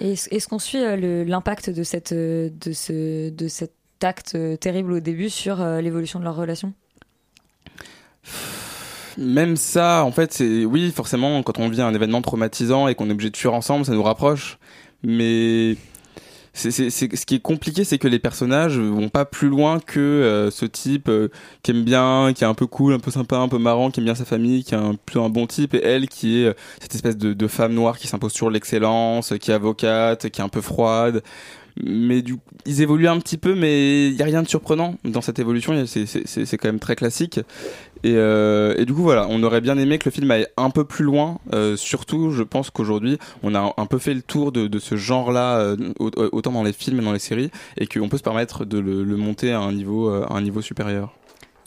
[0.00, 3.72] Et Est-ce qu'on suit euh, l'impact de, cette, euh, de, ce, de cet
[4.02, 6.72] acte euh, terrible au début sur l'évolution de leur relation?
[9.16, 13.08] Même ça, en fait, c'est oui, forcément, quand on vit un événement traumatisant et qu'on
[13.08, 14.58] est obligé de fuir ensemble, ça nous rapproche.
[15.02, 15.76] Mais
[16.54, 19.80] c'est, c'est, c'est- ce qui est compliqué, c'est que les personnages vont pas plus loin
[19.80, 21.28] que euh, ce type euh,
[21.62, 24.00] qui aime bien, qui est un peu cool, un peu sympa, un peu marrant, qui
[24.00, 26.46] aime bien sa famille, qui est un plutôt un bon type, et elle qui est
[26.48, 30.40] euh, cette espèce de, de femme noire qui s'impose toujours l'excellence, qui est avocate, qui
[30.40, 31.22] est un peu froide.
[31.84, 35.20] Mais du, ils évoluent un petit peu, mais il y a rien de surprenant dans
[35.20, 35.74] cette évolution.
[35.86, 37.38] C'est, quand même très classique.
[38.04, 40.70] Et, euh, et du coup, voilà, on aurait bien aimé que le film aille un
[40.70, 41.38] peu plus loin.
[41.52, 44.96] Euh, surtout, je pense qu'aujourd'hui, on a un peu fait le tour de, de ce
[44.96, 48.22] genre-là, euh, au- autant dans les films et dans les séries, et qu'on peut se
[48.22, 51.12] permettre de le, le monter à un niveau, à un niveau supérieur.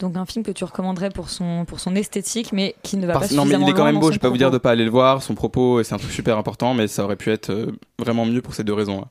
[0.00, 3.12] Donc un film que tu recommanderais pour son, pour son esthétique, mais qui ne va
[3.14, 4.08] Parce- pas non, mais il est quand même beau.
[4.08, 5.22] Je vais pas vous dire de pas aller le voir.
[5.22, 8.54] Son propos, c'est un truc super important, mais ça aurait pu être vraiment mieux pour
[8.54, 9.08] ces deux raisons-là.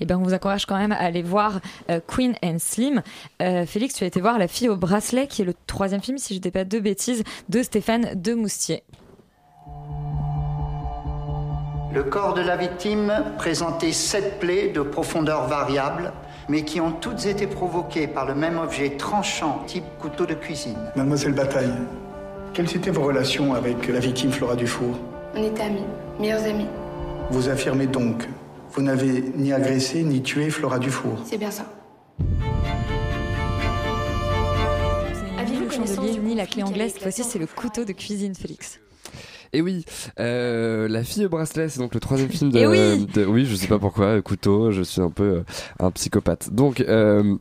[0.00, 3.02] Eh ben, on vous encourage quand même à aller voir euh, Queen and Slim.
[3.40, 6.18] Euh, Félix, tu as été voir La fille au bracelet, qui est le troisième film,
[6.18, 8.82] si je ne dis pas de bêtises, de Stéphane de Moustier.
[11.92, 16.12] Le corps de la victime présentait sept plaies de profondeur variable,
[16.48, 20.76] mais qui ont toutes été provoquées par le même objet tranchant type couteau de cuisine.
[20.94, 21.72] Mademoiselle Bataille,
[22.52, 24.98] quelles étaient vos relations avec la victime Flora Dufour?
[25.34, 25.84] On était amis,
[26.20, 26.66] meilleurs amis.
[27.30, 28.28] Vous affirmez donc,
[28.76, 31.18] vous n'avez ni agressé ni tué Flora Dufour.
[31.24, 31.64] C'est bien ça.
[35.48, 38.80] Ni le chandelier, ni la clé anglaise, cette fois-ci c'est le couteau de cuisine, Félix.
[39.52, 39.84] Et oui,
[40.18, 43.46] euh, La fille au bracelet, c'est donc le troisième film de, Eh oui de- oui,
[43.46, 45.42] je sais pas pourquoi, couteau, je suis un peu euh,
[45.78, 46.52] un psychopathe.
[46.52, 47.36] Donc, euh,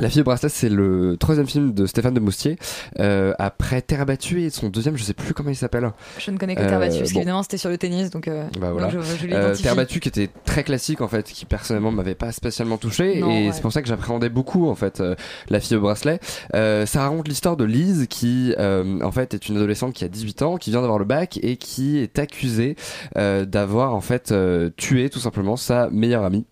[0.00, 2.56] La fille au bracelet, c'est le troisième film de Stéphane de Moustier.
[3.00, 5.90] Euh, après Terre battue et son deuxième, je sais plus comment il s'appelle.
[6.18, 7.14] Je ne connais que Terre battue, parce bon.
[7.18, 8.92] qu'évidemment c'était sur le tennis, donc, euh, Bah voilà.
[8.92, 9.56] donc je, je Euh.
[9.56, 13.28] Terre battue qui était très classique en fait, qui personnellement m'avait pas spécialement touché Non,
[13.30, 13.52] et ouais.
[13.52, 15.16] c'est pour ça que j'appréhendais beaucoup en fait euh,
[15.48, 16.20] la fille au bracelet.
[16.54, 20.08] Euh, ça raconte l'histoire de Lise qui euh, en fait est une adolescente qui a
[20.08, 22.76] 18 ans, qui vient d'avoir le bac et qui est accusée
[23.16, 26.44] euh, d'avoir en fait euh, tué tout simplement sa meilleure amie.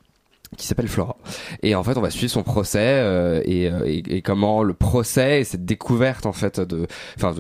[0.56, 1.16] Qui s'appelle Flora.
[1.62, 4.74] Et en fait, on va suivre son procès euh, et, euh, et, et comment le
[4.74, 6.86] procès et cette découverte en fait de,
[7.16, 7.34] enfin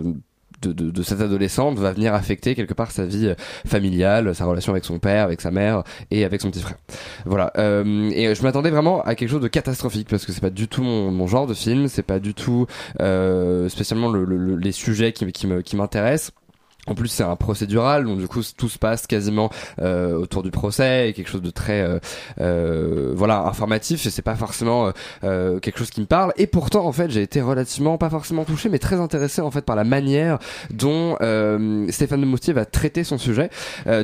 [0.62, 3.34] de, de, de, cette adolescente va venir affecter quelque part sa vie euh,
[3.66, 6.78] familiale, sa relation avec son père, avec sa mère et avec son petit frère.
[7.26, 7.52] Voilà.
[7.58, 10.66] Euh, et je m'attendais vraiment à quelque chose de catastrophique parce que c'est pas du
[10.66, 12.66] tout mon, genre de film, c'est pas du tout
[13.00, 16.32] euh, spécialement le, le- le- les sujets qui, qui m'intéressent.
[16.86, 20.50] En plus, c'est un procédural, donc du coup, tout se passe quasiment euh, autour du
[20.50, 21.98] procès, quelque chose de très, euh,
[22.40, 24.06] euh, voilà, informatif.
[24.06, 24.90] Et c'est pas forcément euh,
[25.24, 26.32] euh, quelque chose qui me parle.
[26.36, 29.64] Et pourtant, en fait, j'ai été relativement, pas forcément touché, mais très intéressé en fait
[29.64, 30.38] par la manière
[30.70, 33.50] dont euh, Stéphane de Moustier va traiter son sujet.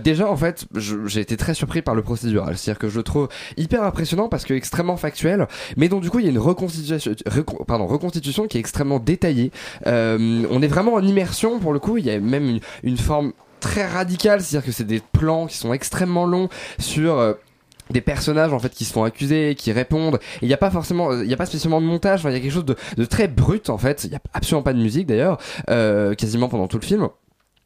[0.02, 3.28] Déjà, en fait, j'ai été très surpris par le procédural, c'est-à-dire que je le trouve
[3.56, 7.12] hyper impressionnant parce que extrêmement factuel, mais dont du coup, il y a une reconstitution,
[7.26, 9.50] recon- pardon, reconstitution qui est extrêmement détaillée.
[9.86, 11.96] On est vraiment en immersion pour le coup.
[11.96, 15.56] Il y a même une, une forme très radicale, c'est-à-dire que c'est des plans qui
[15.56, 16.48] sont extrêmement longs
[16.78, 17.34] sur euh,
[17.90, 20.18] des personnages en fait qui se font accuser, qui répondent.
[20.40, 22.22] Il n'y a pas forcément, il n'y a pas spécialement de montage.
[22.24, 24.04] Il y a quelque chose de, de très brut en fait.
[24.04, 25.38] Il n'y a absolument pas de musique d'ailleurs,
[25.70, 27.08] euh, quasiment pendant tout le film.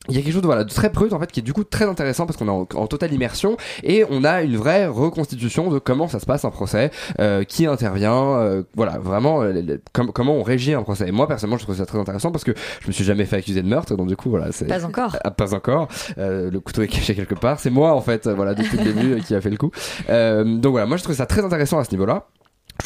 [0.08, 1.52] Il y a quelque chose de, voilà, de très brut en fait qui est du
[1.52, 4.86] coup très intéressant parce qu'on est en, en totale immersion et on a une vraie
[4.86, 6.90] reconstitution de comment ça se passe un procès,
[7.20, 11.08] euh, qui intervient, euh, voilà vraiment euh, le- com- comment on régit un procès.
[11.08, 13.36] Et moi personnellement je trouve ça très intéressant parce que je me suis jamais fait
[13.36, 15.16] accuser de meurtre donc du coup voilà c'est Pas encore.
[15.24, 15.88] Ah, pas encore.
[16.18, 17.58] Euh, le couteau est caché quelque part.
[17.58, 19.70] C'est moi en fait, euh, voilà depuis le début qui a fait le coup.
[20.08, 22.26] Euh, donc voilà, moi je trouve ça très intéressant à ce niveau-là.
[22.34, 22.35] Je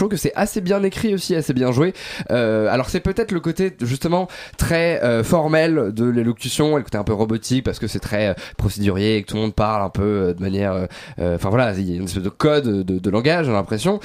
[0.01, 1.95] trouve que c'est assez bien écrit aussi, assez bien joué.
[2.31, 4.29] Euh, alors c'est peut-être le côté justement
[4.59, 8.35] très euh, formel de l'élocution, le côté un peu robotique parce que c'est très euh,
[8.59, 10.87] procédurier et que tout le monde parle un peu euh, de manière,
[11.19, 14.01] euh, enfin voilà, il y a une espèce de code de, de langage, j'ai l'impression.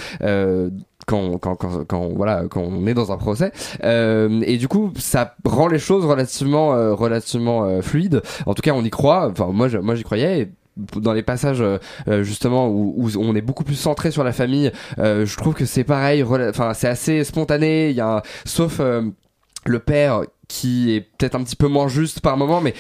[1.08, 3.52] Quand, quand, quand, quand, voilà, quand on est dans un procès.
[3.84, 8.24] Euh, et du coup, ça rend les choses relativement, euh, relativement fluides.
[8.48, 9.28] En tout cas, on y croit.
[9.30, 10.40] Enfin, moi, je- moi, j'y croyais.
[10.42, 14.34] Et dans les passages euh, euh, justement où, on est beaucoup plus centré sur la
[14.34, 16.24] famille, euh, je trouve que c'est pareil.
[16.24, 17.90] Enfin, c'est assez spontané.
[17.90, 22.20] Il y a, un- sauf le père qui est peut-être un petit peu moins juste
[22.22, 22.74] par moment, mais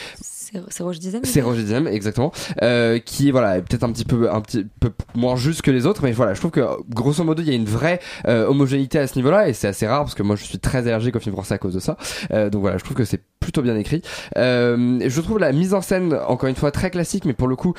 [0.70, 2.32] C'est Roche Dizem c'est Roger Diem, exactement,
[2.62, 5.86] euh, qui voilà est peut-être un petit peu un petit peu moins juste que les
[5.86, 9.00] autres, mais voilà, je trouve que grosso modo il y a une vraie euh, homogénéité
[9.00, 11.20] à ce niveau-là et c'est assez rare parce que moi je suis très allergique au
[11.20, 11.98] film français à cause de ça.
[12.32, 14.02] Euh, donc voilà, je trouve que c'est plutôt bien écrit.
[14.38, 17.56] Euh, je trouve la mise en scène encore une fois très classique, mais pour le
[17.56, 17.74] coup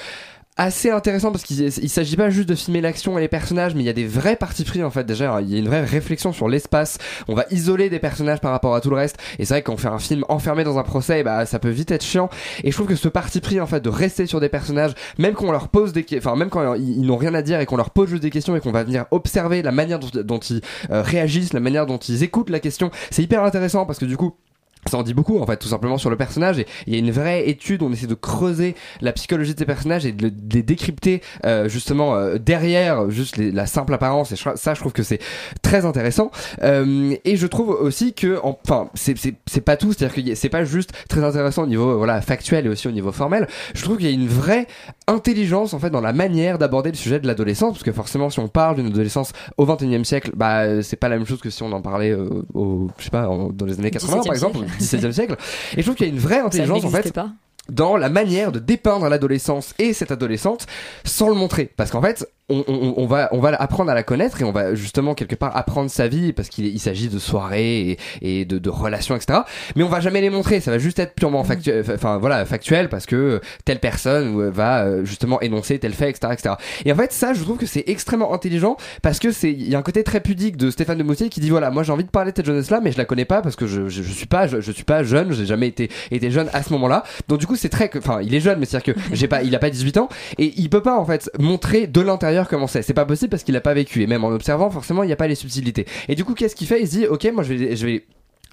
[0.56, 3.82] assez intéressant parce qu'il il s'agit pas juste de filmer l'action et les personnages mais
[3.82, 5.04] il y a des vrais partis pris en fait.
[5.04, 6.98] Déjà il y a une vraie réflexion sur l'espace.
[7.28, 9.16] On va isoler des personnages par rapport à tout le reste.
[9.38, 11.58] Et c'est vrai que quand on fait un film enfermé dans un procès bah ça
[11.58, 12.30] peut vite être chiant.
[12.64, 15.34] Et je trouve que ce parti pris en fait de rester sur des personnages même
[15.34, 17.76] quand on leur pose des enfin même quand ils, n'ont rien à dire et qu'on
[17.76, 20.60] leur pose juste des questions et qu'on va venir observer la manière dont, dont ils
[20.90, 24.16] euh, réagissent la manière dont ils écoutent la question c'est hyper intéressant parce que du
[24.16, 24.34] coup
[24.90, 26.58] ça en dit beaucoup en fait tout simplement sur le personnage.
[26.58, 29.64] Et il y a une vraie étude on essaie de creuser la psychologie de ces
[29.66, 34.32] personnages et de, le- de les décrypter euh, justement euh, derrière juste la simple apparence.
[34.32, 35.20] Et ça je trouve que c'est
[35.62, 36.30] très intéressant.
[36.62, 39.14] Euh, et je trouve aussi que enfin c'est
[39.46, 39.92] c'est pas tout.
[39.92, 42.88] C'est à dire que c'est pas juste très intéressant au niveau voilà factuel et aussi
[42.88, 43.46] au niveau formel.
[43.74, 44.66] Je trouve qu'il y a une vraie
[45.08, 48.40] intelligence en fait dans la manière d'aborder le sujet de l'adolescence parce que forcément si
[48.40, 51.62] on parle d'une adolescence au 21e siècle bah c'est pas la même chose que si
[51.62, 54.32] on en parlait euh, au je sais pas en- dans les années 80 par 17e
[54.34, 55.06] exemple siècle.
[55.06, 55.36] 17e siècle.
[55.76, 57.12] Et je trouve qu'il y a une vraie intelligence en fait.
[57.12, 57.30] pas.
[57.68, 60.66] Dans la manière de dépeindre l'adolescence et cette adolescente
[61.04, 61.68] sans le montrer.
[61.76, 64.52] Parce qu'en fait, on, on, on va, on va apprendre à la connaître et on
[64.52, 68.44] va justement quelque part apprendre sa vie parce qu'il il s'agit de soirées et, et
[68.44, 69.40] de, de relations, etc.
[69.74, 70.60] Mais on va jamais les montrer.
[70.60, 74.84] Ça va juste être purement factuel, enfin voilà, factuel parce que telle personne euh, va
[74.84, 76.54] euh, justement énoncer tel fait, etc., etc.
[76.84, 79.74] Et en fait, ça, je trouve que c'est extrêmement intelligent parce que c'est, il y
[79.74, 82.04] a un côté très pudique de Stéphane de Moutier qui dit voilà, moi j'ai envie
[82.04, 84.12] de parler de cette jeunesse-là, mais je la connais pas parce que je, je, je
[84.12, 87.02] suis pas, je, je suis pas jeune, j'ai jamais été, été jeune à ce moment-là.
[87.26, 89.52] Donc du coup, c'est très, enfin, il est jeune, mais c'est-à-dire que j'ai pas, il
[89.54, 92.82] a pas 18 ans et il peut pas en fait montrer de l'intérieur comment c'est.
[92.82, 95.12] C'est pas possible parce qu'il a pas vécu et même en observant, forcément, il y
[95.12, 95.86] a pas les subtilités.
[96.08, 96.80] Et du coup, qu'est-ce qu'il fait?
[96.80, 98.04] Il se dit ok, moi je vais, je vais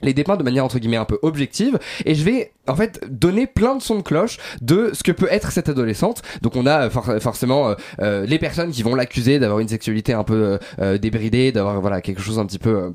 [0.02, 3.48] les dépeindre de manière entre guillemets un peu objective et je vais en fait donner
[3.48, 6.88] plein de sons de cloche de ce que peut être cette adolescente donc on a
[6.88, 10.58] euh, for- forcément euh, euh, les personnes qui vont l'accuser d'avoir une sexualité un peu
[11.00, 12.94] débridée d'avoir voilà quelque chose un petit peu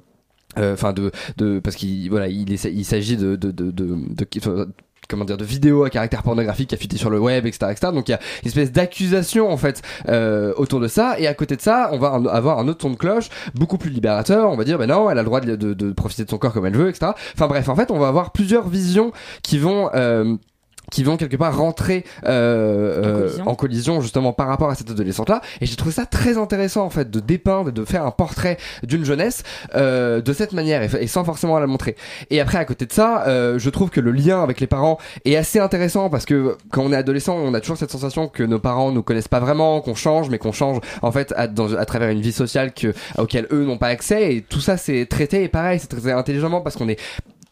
[0.57, 3.53] enfin de de parce qu'il voilà il il s'agit de, de-
[5.09, 8.13] comment dire de vidéos à caractère pornographique qui sur le web etc etc donc il
[8.13, 11.19] y a une espèce d'accusation en fait euh, autour de ça.
[11.19, 13.91] Et à côté de ça on va avoir un autre ton de cloche beaucoup plus
[13.91, 14.51] libérateur.
[14.51, 16.67] On va dire ben non elle a le droit de profiter de son corps comme
[16.67, 20.37] elle veut etc enfin bref en fait on va avoir plusieurs visions qui vont euh,
[20.91, 23.49] qui vont quelque part rentrer euh, euh, collision.
[23.49, 26.85] en collision justement par rapport à cette adolescente là et j'ai trouvé ça très intéressant
[26.85, 29.43] en fait de dépeindre et de faire un portrait d'une jeunesse
[29.75, 31.97] euh, de cette manière et, et sans forcément la montrer.
[32.31, 34.99] Et après à côté de ça euh, je trouve que le lien avec les parents
[35.25, 38.43] est assez intéressant parce que quand on est adolescent on a toujours cette sensation que
[38.43, 41.75] nos parents nous connaissent pas vraiment qu'on change mais qu'on change en fait à, dans-
[41.75, 44.35] à travers une vie sociale que, auquel eux n'ont pas accès.
[44.35, 46.99] Et tout ça c'est traité et pareil c'est traité intelligemment parce qu'on est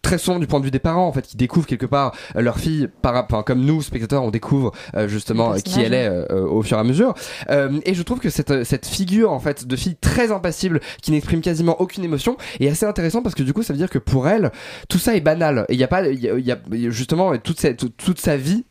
[0.06, 2.40] très souvent du point de vue des parents en fait qui découvrent quelque part euh,
[2.40, 6.06] leur fille par enfin comme nous spectateurs on découvre euh, justement euh, qui elle est
[6.08, 7.12] euh, euh, au fur et à mesure.
[7.50, 11.10] Euh, et je trouve que cette cette figure en fait de fille très impassible qui
[11.10, 13.98] n'exprime quasiment aucune émotion est assez intéressant parce que du coup ça veut dire que
[13.98, 14.52] pour elle
[14.88, 15.66] tout ça est banal.
[15.68, 18.36] Et il y a pas il y y a- justement toute cette toute, toute sa
[18.36, 18.64] vie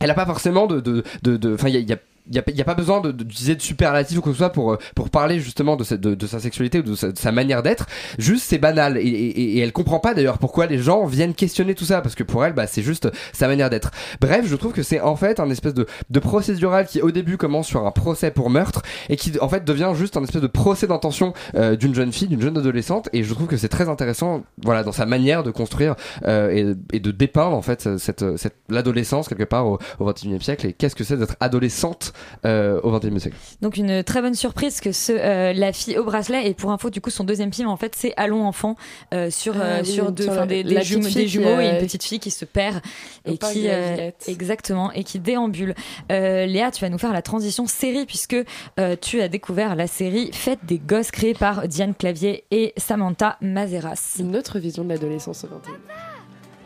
[0.00, 1.98] elle a pas forcément de de de enfin il y a, y a
[2.30, 4.38] il y a, a pas besoin de- de- d'utiliser de, superlatifs ou quoi que ce
[4.44, 7.30] soit pour euh, pour parler justement de, de, de sa sexualité ou de sa, de
[7.30, 7.86] manière d'être.
[8.18, 11.74] Juste c'est banal et, et, et elle comprend pas d'ailleurs pourquoi les gens viennent questionner
[11.74, 13.90] tout ça parce que pour elle bah c'est juste sa manière d'être.
[14.20, 17.36] Bref je trouve que c'est en fait un espèce de, de procédural qui au début
[17.36, 20.46] commence sur un procès pour meurtre et qui en fait devient juste un espèce de
[20.46, 23.88] procès d'intention euh, d'une jeune fille d'une jeune adolescente et je trouve que c'est très
[23.90, 25.94] intéressant voilà dans sa manière de construire
[26.26, 30.40] euh, et, et de dépeindre en fait cette, cette l'adolescence quelque part au, au 21e
[30.40, 32.12] siècle et qu'est-ce que c'est d'être adolescente
[32.44, 36.04] euh, au 21e siècle Donc une très bonne surprise que ce euh, la fille au
[36.04, 38.76] bracelet et pour info du coup son deuxième film en fait c'est Allons enfant
[39.12, 42.20] euh, sur Ah euh, oui, sur deux sur des, jumeaux, des et une petite fille
[42.20, 42.80] qui se perd
[43.24, 45.74] et qui euh, exactement et qui déambule.
[46.10, 48.36] Euh, Léa, tu vas nous faire la transition série puisque
[48.78, 53.36] euh, tu as découvert la série Fête des gosses créée par Diane Clavier et Samantha
[53.40, 54.16] Mazeras.
[54.18, 55.72] Une autre vision de l'adolescence au 21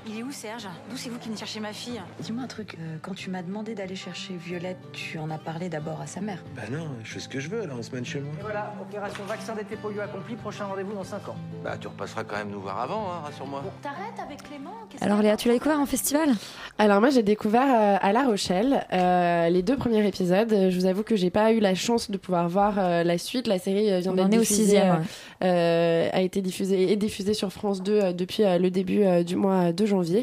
[0.07, 0.69] Il est où Serge?
[0.91, 2.01] D'où c'est vous qui venez chercher ma fille?
[2.21, 5.69] Dis-moi un truc, euh, quand tu m'as demandé d'aller chercher Violette, tu en as parlé
[5.69, 6.43] d'abord à sa mère.
[6.55, 8.33] Bah non, je fais ce que je veux là en semaine chez moi.
[8.39, 11.37] Et voilà, opération vaccin d'été polio accomplie, prochain rendez-vous dans 5 ans.
[11.65, 13.63] Bah tu repasseras quand même nous voir avant, hein, rassure-moi.
[13.83, 16.29] T'arrêtes avec Clément Alors Léa, tu l'as découvert en festival?
[16.79, 20.51] Alors moi j'ai découvert euh, à La Rochelle euh, les deux premiers épisodes.
[20.71, 23.47] Je vous avoue que j'ai pas eu la chance de pouvoir voir euh, la suite.
[23.47, 24.91] La série vient On d'être au diffusée, sixième,
[25.43, 25.49] ouais.
[25.49, 29.23] euh, a été diffusée et diffusée sur France 2 euh, depuis euh, le début euh,
[29.23, 30.18] du mois de janvier.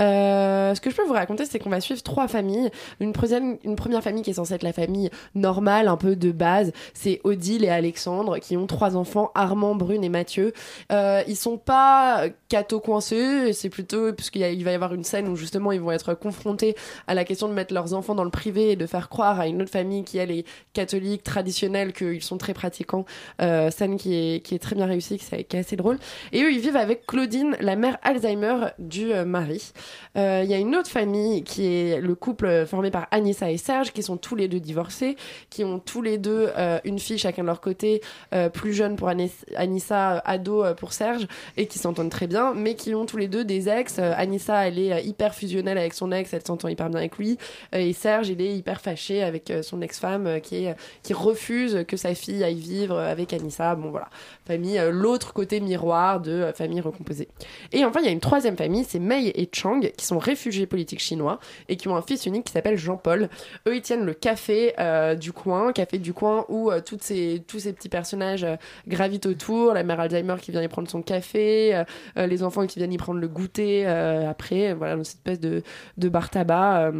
[0.00, 2.70] Euh, ce que je peux vous raconter, c'est qu'on va suivre trois familles.
[3.00, 7.20] Une, première- famille qui est censée être la famille normale, un peu de base, c'est
[7.24, 10.52] Odile et Alexandre qui ont trois enfants, Armand, Brune et Mathieu.
[10.90, 15.28] Euh, ils sont pas cato coincés, c'est plutôt parce qu'il va y avoir une scène
[15.28, 16.74] où justement ils vont être confrontés
[17.06, 19.46] à la question de mettre leurs enfants dans le privé et de faire croire à
[19.46, 23.04] une autre famille qui elle est catholique traditionnelle qu'ils sont très pratiquants.
[23.40, 25.98] Euh, scène qui est très bien réussie, qui est assez drôle.
[26.32, 29.72] Et eux ils vivent avec Claudine, la mère Alzheimer du euh, mari.
[30.16, 33.56] Euh, Il y a une autre famille qui est le couple formé par Anissa et
[33.56, 35.16] Serge, qui sont tous les deux divorcés,
[35.50, 38.00] qui ont tous les deux euh, une fille chacun de leur côté,
[38.34, 41.26] euh, plus jeune pour Anis- Anissa, euh, ado euh, pour Serge,
[41.56, 43.96] et qui s'entendent très bien, mais qui ont tous les deux des ex.
[43.98, 47.16] Euh, Anissa, elle est euh, hyper fusionnelle avec son ex, elle s'entend hyper bien avec
[47.18, 47.38] lui,
[47.74, 50.66] Euh, et Serge, il est hyper fâché avec euh, son ex-femme euh, qui,
[51.02, 53.74] qui refuse que sa fille aille vivre avec Anissa.
[53.74, 54.08] Bon voilà,
[54.46, 57.28] famille, euh, l'autre côté miroir de euh, famille recomposée.
[57.72, 58.98] Et enfin, il y a une troisième famille, c'est
[59.28, 62.76] Et Chang, qui sont réfugiés politiques chinois et qui ont un fils unique qui s'appelle
[62.76, 63.28] Jean-Paul.
[63.66, 67.40] Eux, ils tiennent le café euh, du coin, café du coin où euh, tous ces
[67.40, 68.56] petits personnages euh,
[68.86, 69.74] gravitent autour.
[69.74, 71.82] La mère Alzheimer qui vient y prendre son café,
[72.16, 74.74] les enfants qui viennent y prendre le goûter après.
[74.74, 75.62] Voilà, cette espèce de,
[75.96, 76.92] de bar tabac.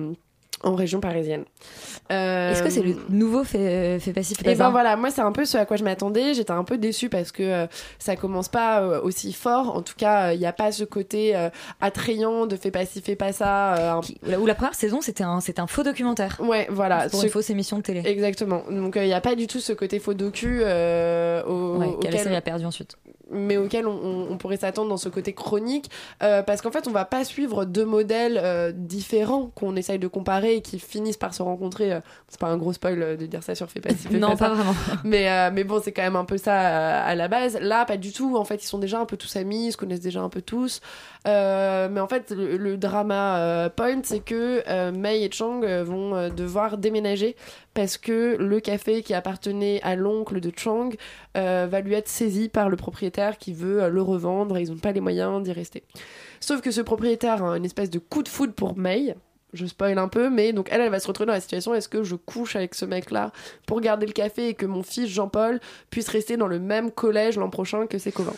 [0.64, 1.44] Euh, en région parisienne.
[2.10, 5.10] Euh, Est-ce que c'est le nouveau fait, fait passif fait et ben passif voilà, moi
[5.10, 6.34] c'est un peu ce à quoi je m'attendais.
[6.34, 7.66] J'étais un peu déçue parce que euh,
[7.98, 9.74] ça commence pas euh, aussi fort.
[9.76, 11.48] En tout cas, il n'y a pas ce côté euh,
[11.80, 13.74] attrayant de fais pas ci, fais pas ça.
[13.96, 16.38] euh, Ou la première saison, c'était un, un faux documentaire.
[16.40, 17.08] Ouais, voilà.
[17.08, 18.02] Pour Ce- une fausse émission de télé.
[18.04, 18.62] Exactement.
[18.70, 22.34] Donc il n'y a pas du tout ce côté faux docu euh, au, Ouais, auquel-
[22.34, 22.96] a perdu ensuite.
[23.32, 25.90] Mais auquel on, pourrait s'attendre dans ce côté chronique,
[26.22, 30.08] euh, parce qu'en fait, on va pas suivre deux modèles euh, différents qu'on essaye de
[30.08, 31.92] comparer et qui finissent par se rencontrer.
[31.92, 34.30] euh, c'est pas un gros spoil euh, de dire ça sur Fais pas fais Non,
[34.30, 34.48] pas ça.
[34.50, 34.74] vraiment.
[35.04, 37.58] Mais, mais bon, c'est quand même un peu ça à la base.
[37.60, 38.36] Là, pas du tout.
[38.36, 40.42] En fait, ils sont déjà un peu tous amis, ils se connaissent déjà un peu
[40.42, 40.80] tous.
[41.24, 47.36] Mais en fait, le, le drama point, c'est que Mei et Chang vont devoir déménager
[47.74, 50.90] parce que le café qui appartenait à l'oncle de Chang
[51.36, 54.70] euh, va lui être saisi par le propriétaire qui veut euh, le revendre et ils
[54.70, 55.84] n'ont pas les moyens d'y rester.
[56.40, 59.14] Sauf que ce propriétaire a une espèce de coup de foudre pour Mei.
[59.54, 61.88] Je spoil un peu, mais donc elle, elle va se retrouver dans la situation est-ce
[61.88, 63.32] que je couche avec ce mec-là
[63.66, 67.36] pour garder le café et que mon fils Jean-Paul puisse rester dans le même collège
[67.36, 68.32] l'an prochain que ses copains?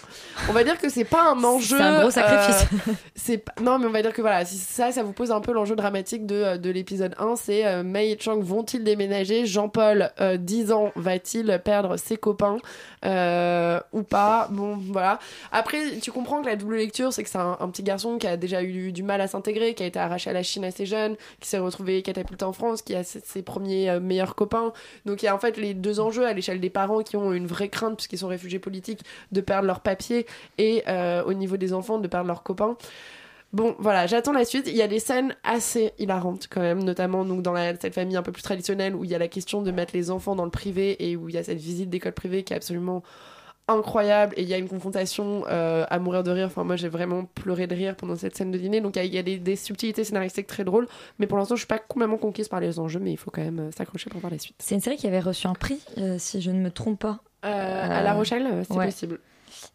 [0.49, 1.77] On va dire que c'est pas un enjeu.
[1.77, 2.67] C'est un gros sacrifice.
[2.89, 5.31] euh, c'est pas- non, mais on va dire que voilà, si ça, ça vous pose
[5.31, 9.47] un peu l'enjeu dramatique de, de l'épisode 1, c'est euh, Mei et Chang vont-ils déménager?
[9.47, 12.57] Jean-Paul, euh, 10 ans, va-t-il perdre ses copains
[13.05, 14.49] euh, ou pas?
[14.51, 15.19] Bon, voilà.
[15.53, 18.27] Après, tu comprends que la double lecture, c'est que c'est un, un petit garçon qui
[18.27, 20.87] a déjà eu du mal à s'intégrer, qui a été arraché à la Chine assez
[20.87, 21.04] jeune,
[21.41, 24.73] qui s'est retrouvé catapulté en France, qui a ses, premiers euh, meilleurs copains.
[25.07, 27.33] Donc il y a en fait les deux enjeux à l'échelle des parents qui ont
[27.33, 29.01] une vraie crainte, puisqu'ils sont réfugiés politiques,
[29.33, 30.27] de perdre leur papier,
[30.59, 32.77] et euh, au niveau des enfants, de perdre leurs copains.
[33.53, 34.67] Bon, voilà, j'attends la suite.
[34.67, 38.23] Il y a des scènes assez hilarantes quand même, notamment donc dans cette famille un
[38.23, 40.51] peu plus traditionnelle où il y a la question de mettre les enfants dans le
[40.51, 43.05] privé et où il y a cette visite d'école privée qui est absolument
[43.69, 46.47] incroyable et il y a une confrontation euh, à mourir de rire.
[46.47, 48.81] Enfin, moi j'ai vraiment pleuré de rire pendant cette scène de dîner.
[48.81, 50.87] Donc il y a, des, des subtilités scénaristiques très drôles,
[51.19, 53.43] mais pour l'instant je suis pas complètement conquise par les enjeux, mais il faut quand
[53.43, 54.57] même euh, s'accrocher pour voir la suite.
[54.59, 57.21] C'est une série qui avait reçu un prix, euh, si je ne me trompe pas.
[57.45, 58.87] Euh, à La Rochelle, c'est ouais.
[58.87, 59.21] possible.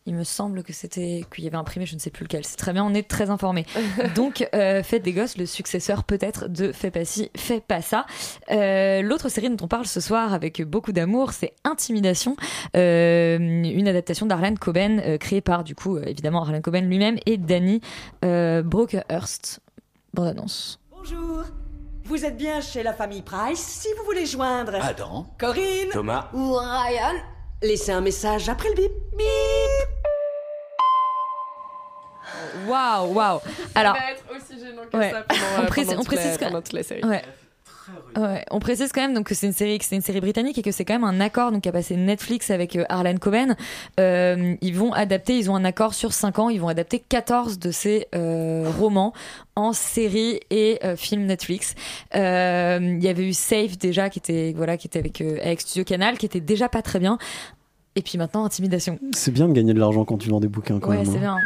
[0.06, 2.46] Il me semble que c'était qu'il y avait mais je ne sais plus lequel.
[2.46, 3.66] C'est très bien, on est très informés.
[4.16, 8.06] Donc, euh, Faites des gosses, le successeur peut-être de Fais pas ci, fais pas ça.
[8.52, 12.36] Euh, L'autre série dont on parle ce soir avec beaucoup d'amour, c'est Intimidation,
[12.76, 17.18] euh, une adaptation d'Arlen Coben, euh, créée par du coup euh, évidemment Arlen Coben lui-même
[17.26, 17.82] et Danny
[18.26, 19.60] euh, Brockhurst.
[20.14, 20.80] Bonne annonce.
[20.92, 21.44] Bonjour.
[22.06, 24.76] Vous êtes bien chez la famille Price si vous voulez joindre.
[24.82, 25.28] Adam.
[25.38, 25.90] Corinne.
[25.92, 26.30] Thomas.
[26.34, 27.14] Ou Ryan.
[27.62, 28.92] Laissez un message après le bip.
[29.18, 29.28] Bip.
[32.68, 33.40] Waouh, waouh.
[33.76, 35.12] Alors, Ça va être aussi gênant que ouais.
[35.12, 37.04] ça pendant, on euh, précise, pendant on toute la- précise quand- pendant toute la série.
[37.04, 37.22] Ouais.
[38.18, 40.58] Ouais, on précise quand même donc que c'est une série que c'est une série britannique
[40.58, 43.16] et que c'est quand même un accord donc qui a passé Netflix avec euh, Harlan
[43.18, 43.56] Coben.
[44.00, 47.60] Euh, ils vont adapter, ils ont un accord sur 5 ans, ils vont adapter 14
[47.60, 49.14] de ces euh, romans
[49.56, 51.76] en série et euh, film Netflix.
[52.16, 55.62] Euh, Il y avait eu Safe déjà qui était voilà qui était avec euh, avec
[55.62, 57.18] Studio Canal qui était déjà pas très bien.
[57.96, 58.98] Et puis maintenant Intimidation.
[59.14, 61.06] C'est bien de gagner de l'argent quand tu vends des bouquins quand Ouais, même.
[61.06, 61.20] c'est hein.
[61.20, 61.38] bien.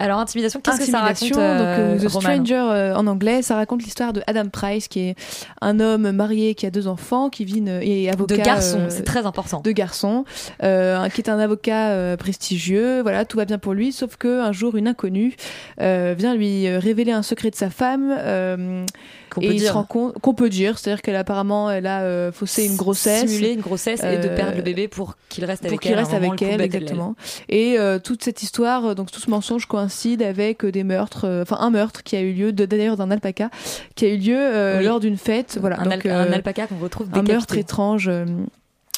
[0.00, 1.58] Alors Intimidation, qu'est-ce que ça raconte euh,
[1.94, 5.00] donc euh, The Roman Stranger euh, en anglais, ça raconte l'histoire de Adam Price, qui
[5.00, 5.14] est
[5.60, 8.36] un homme marié qui a deux enfants, qui vit une- et avocat.
[8.36, 9.60] De garçon, euh, c'est très important.
[9.60, 10.24] De garçon,
[10.62, 13.02] euh, qui est un avocat euh, prestigieux.
[13.02, 15.36] Voilà, tout va bien pour lui, sauf que un jour, une inconnue
[15.80, 18.14] euh, vient lui euh, révéler un secret de sa femme.
[18.18, 18.84] euh,
[19.32, 19.86] Qu'on peut dire.
[19.88, 24.00] qu'on peut dire, c'est-à-dire qu'elle apparemment elle a euh, faussé une grossesse, simuler une grossesse
[24.02, 25.98] et de Euh, perdre le bébé pour qu'il reste avec pour qu'il elle.
[25.98, 27.14] à un reste avec elle, exactement.
[27.48, 31.24] Et euh, toute cette histoire, euh, donc tout ce mensonge coïncide avec euh, des meurtres,
[31.26, 33.50] euh, enfin un meurtre qui a eu lieu, d'ailleurs d'un alpaca,
[33.96, 34.84] qui a eu lieu euh, Oui.
[34.84, 35.58] lors d'une fête.
[35.60, 37.32] Voilà, Un, donc, al- un alpaca qu'on retrouve un décapité.
[37.32, 38.08] meurtre étrange.
[38.08, 38.24] euh,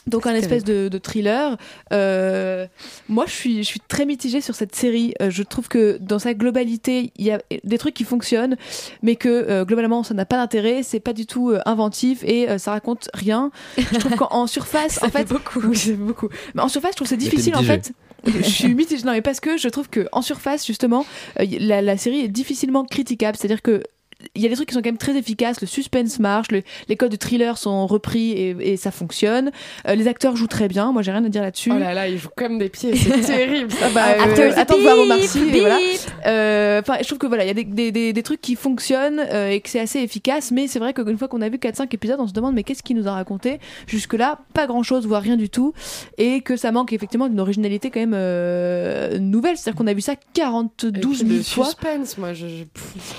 [0.09, 1.57] donc un espèce de, de thriller.
[1.93, 2.67] Euh,
[3.09, 5.15] moi, je suis, je suis très mitigée sur cette série.
[5.23, 8.57] Euh, je trouve que dans sa globalité, il y a des trucs qui fonctionnent,
[9.05, 10.83] mais que euh, globalement, ça n'a pas d'intérêt.
[10.83, 13.53] C'est pas du tout euh, inventif et euh, ça raconte rien.
[13.79, 15.61] Je trouve qu'en en surface, en fait, beaucoup.
[15.69, 16.29] Oui, c'est beaucoup.
[16.57, 17.93] Mais en surface, je trouve que c'est difficile en fait.
[18.27, 21.05] Je suis mitigée, non mais parce que je trouve que en surface justement,
[21.41, 23.37] euh, la, la série est difficilement critiquable.
[23.37, 23.83] C'est-à-dire que
[24.35, 26.63] il y a des trucs qui sont quand même très efficaces, le suspense marche, le-
[26.89, 29.51] les codes de thriller sont repris et, et ça fonctionne.
[29.89, 31.71] Euh, les acteurs jouent très bien, moi j'ai rien à dire là-dessus.
[31.75, 33.71] Oh là là, ils jouent comme des pieds, c'est terrible.
[33.71, 33.87] ça.
[33.87, 34.05] Ah bah,
[34.39, 35.79] euh, attends de voir Omar Sy, voilà.
[36.27, 38.57] Euh, Enfin, je trouve que voilà, il y a des, des, des, des trucs qui
[38.57, 41.59] fonctionnent euh, et que c'est assez efficace, mais c'est vrai qu'une fois qu'on a vu
[41.59, 43.61] 4-5 épisodes, on se demande mais qu'est-ce qu'il nous a raconté?
[43.87, 45.75] Jusque-là, pas grand-chose, voire rien du tout,
[46.19, 49.57] et que ça manque effectivement d'une originalité quand même euh, nouvelle.
[49.57, 51.65] C'est-à-dire qu'on a vu ça 42 000 le fois.
[51.67, 52.47] suspense, moi, je.
[52.49, 52.65] je-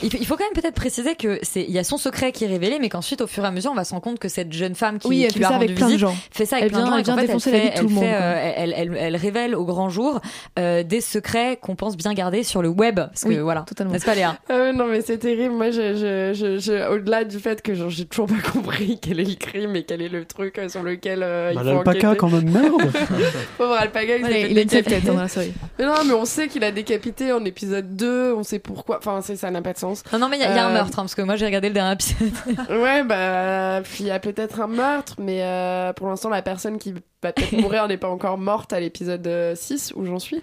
[0.04, 2.32] Il faut, il faut quand même peut-être préciser que c'est il y a son secret
[2.32, 4.20] qui est révélé, mais qu'ensuite au fur et à mesure on va se rendre compte
[4.20, 5.88] que cette jeune femme qui, Oui, elle qui fait lui a ça rendu avec plein
[5.88, 6.16] de visite gens.
[6.32, 7.56] fait ça avec Elle plein de vient- gens et elle qu'en vient fait, défoncer elle
[7.56, 8.26] la vie fait- de tout le elle monde, fait, quoi.
[8.26, 10.22] euh, elle, elle- elle révèle au grand jour
[10.60, 14.06] euh, des secrets qu'on pense bien garder sur le web, parce que Oui, voilà, n'est-ce
[14.06, 14.38] pas Léa?
[14.50, 15.54] Ouais, non mais c'est terrible.
[15.56, 19.20] Moi, je, je, je, je- au-delà du fait que genre, j'ai toujours pas compris quel
[19.20, 21.68] est le crime et quel est le truc euh, sur lequel euh, il Bah, faut
[21.70, 22.18] l'alpaca, enquêter.
[22.18, 22.92] quand même, merde.
[23.58, 25.54] Pauvre alpaca, il, Ouais, il a tête, hein, série.
[25.80, 28.98] Mais non, mais on sait qu'il a décapité en épisode 2, on sait pourquoi.
[29.00, 30.04] Enfin, ça n'a pas de sens.
[30.12, 31.36] Non, non, mais il y, a- il y a un Euh, hein, parce que moi
[31.36, 32.32] j'ai regardé le dernier épisode.
[32.70, 36.94] Ouais, bah, il y a peut-être un meurtre, mais euh, pour l'instant, la personne qui
[37.24, 40.42] va peut-être mourir n'est pas encore morte à l'épisode euh, 6 où j'en suis.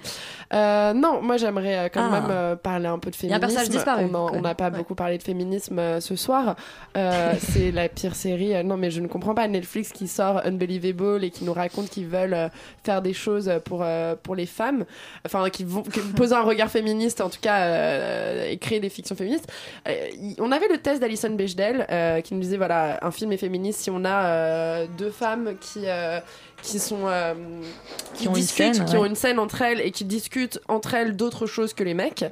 [0.52, 2.20] Euh, non, moi j'aimerais euh, quand Ah.
[2.20, 3.72] même euh, parler un peu de Il y a un féminisme.
[3.72, 6.56] disparu, On n'a pas beaucoup parlé de féminisme euh, ce soir.
[6.96, 8.54] Euh, c'est la pire série.
[8.56, 11.88] euh, non, mais je ne comprends pas Netflix qui sort Unbelievable et qui nous raconte
[11.90, 12.48] qu'ils veulent euh,
[12.84, 14.84] faire des choses pour, euh, pour les femmes.
[15.26, 18.88] Enfin, qui vont qui poser un regard féministe, en tout cas, euh, et créer des
[18.88, 19.50] fictions féministes.
[19.88, 19.92] Euh,
[20.38, 23.80] on avait le test d'Alison Bechdel euh, qui nous disait voilà, un film est féministe
[23.80, 25.80] si on a euh, deux femmes qui.
[26.62, 27.34] Qui sont euh,
[28.14, 28.98] qui, Qui ont une discutent, scène, qui ouais.
[28.98, 32.24] ont une scène entre elles et qui discutent entre elles d'autres choses que les mecs.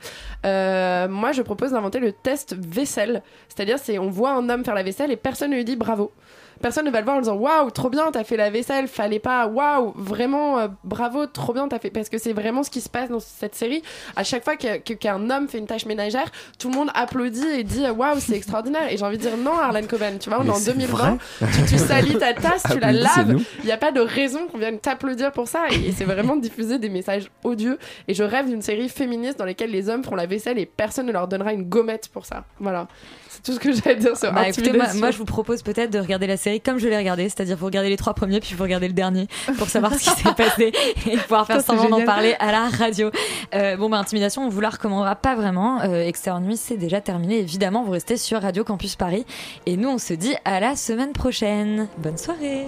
[0.44, 3.22] Euh, moi, je propose d'inventer le test vaisselle.
[3.48, 6.12] C'est-à-dire, c'est on voit un homme faire la vaisselle et personne ne lui dit bravo.
[6.60, 9.18] Personne ne va le voir en disant waouh, trop bien, t'as fait la vaisselle, fallait
[9.18, 11.90] pas, waouh, vraiment euh, bravo, trop bien, t'as fait.
[11.90, 13.82] Parce que c'est vraiment ce qui se passe dans cette série.
[14.16, 17.46] À chaque fois que- que- qu'un homme fait une tâche ménagère, tout le monde applaudit
[17.56, 18.90] et dit waouh, c'est extraordinaire.
[18.90, 21.18] Et j'ai envie de dire non, Arlan Coben, tu vois, on est en c'est 2020,
[21.38, 23.32] tu, tu salis ta tasse, tu la Applaudissez-nous.
[23.38, 25.64] laves, il n'y a pas de raison qu'on vienne t'applaudir pour ça.
[25.70, 27.78] Et, et c'est vraiment diffuser des messages odieux.
[28.08, 31.06] Et je rêve d'une série féministe dans laquelle les hommes feront la vaisselle et personne
[31.06, 32.44] ne leur donnera une gommette pour ça.
[32.60, 32.88] Voilà.
[33.28, 35.62] C'est tout ce que j'ai à dire sur Bah, écoutez, moi, moi, je vous propose
[35.62, 38.40] peut-être de regarder la série comme je l'ai regardée, c'est-à-dire vous regardez les trois premiers
[38.40, 39.26] puis vous regardez le dernier
[39.58, 40.72] pour savoir ce qui s'est passé
[41.06, 43.10] et pouvoir faire semblant d'en parler à la radio.
[43.54, 45.80] Euh, bon, bah, Intimidation, on vous la recommandera pas vraiment.
[45.82, 47.38] Euh, Extérieur Nuit, c'est déjà terminé.
[47.38, 49.24] Évidemment, vous restez sur Radio Campus Paris
[49.66, 51.88] et nous, on se dit à la semaine prochaine.
[51.98, 52.66] Bonne soirée.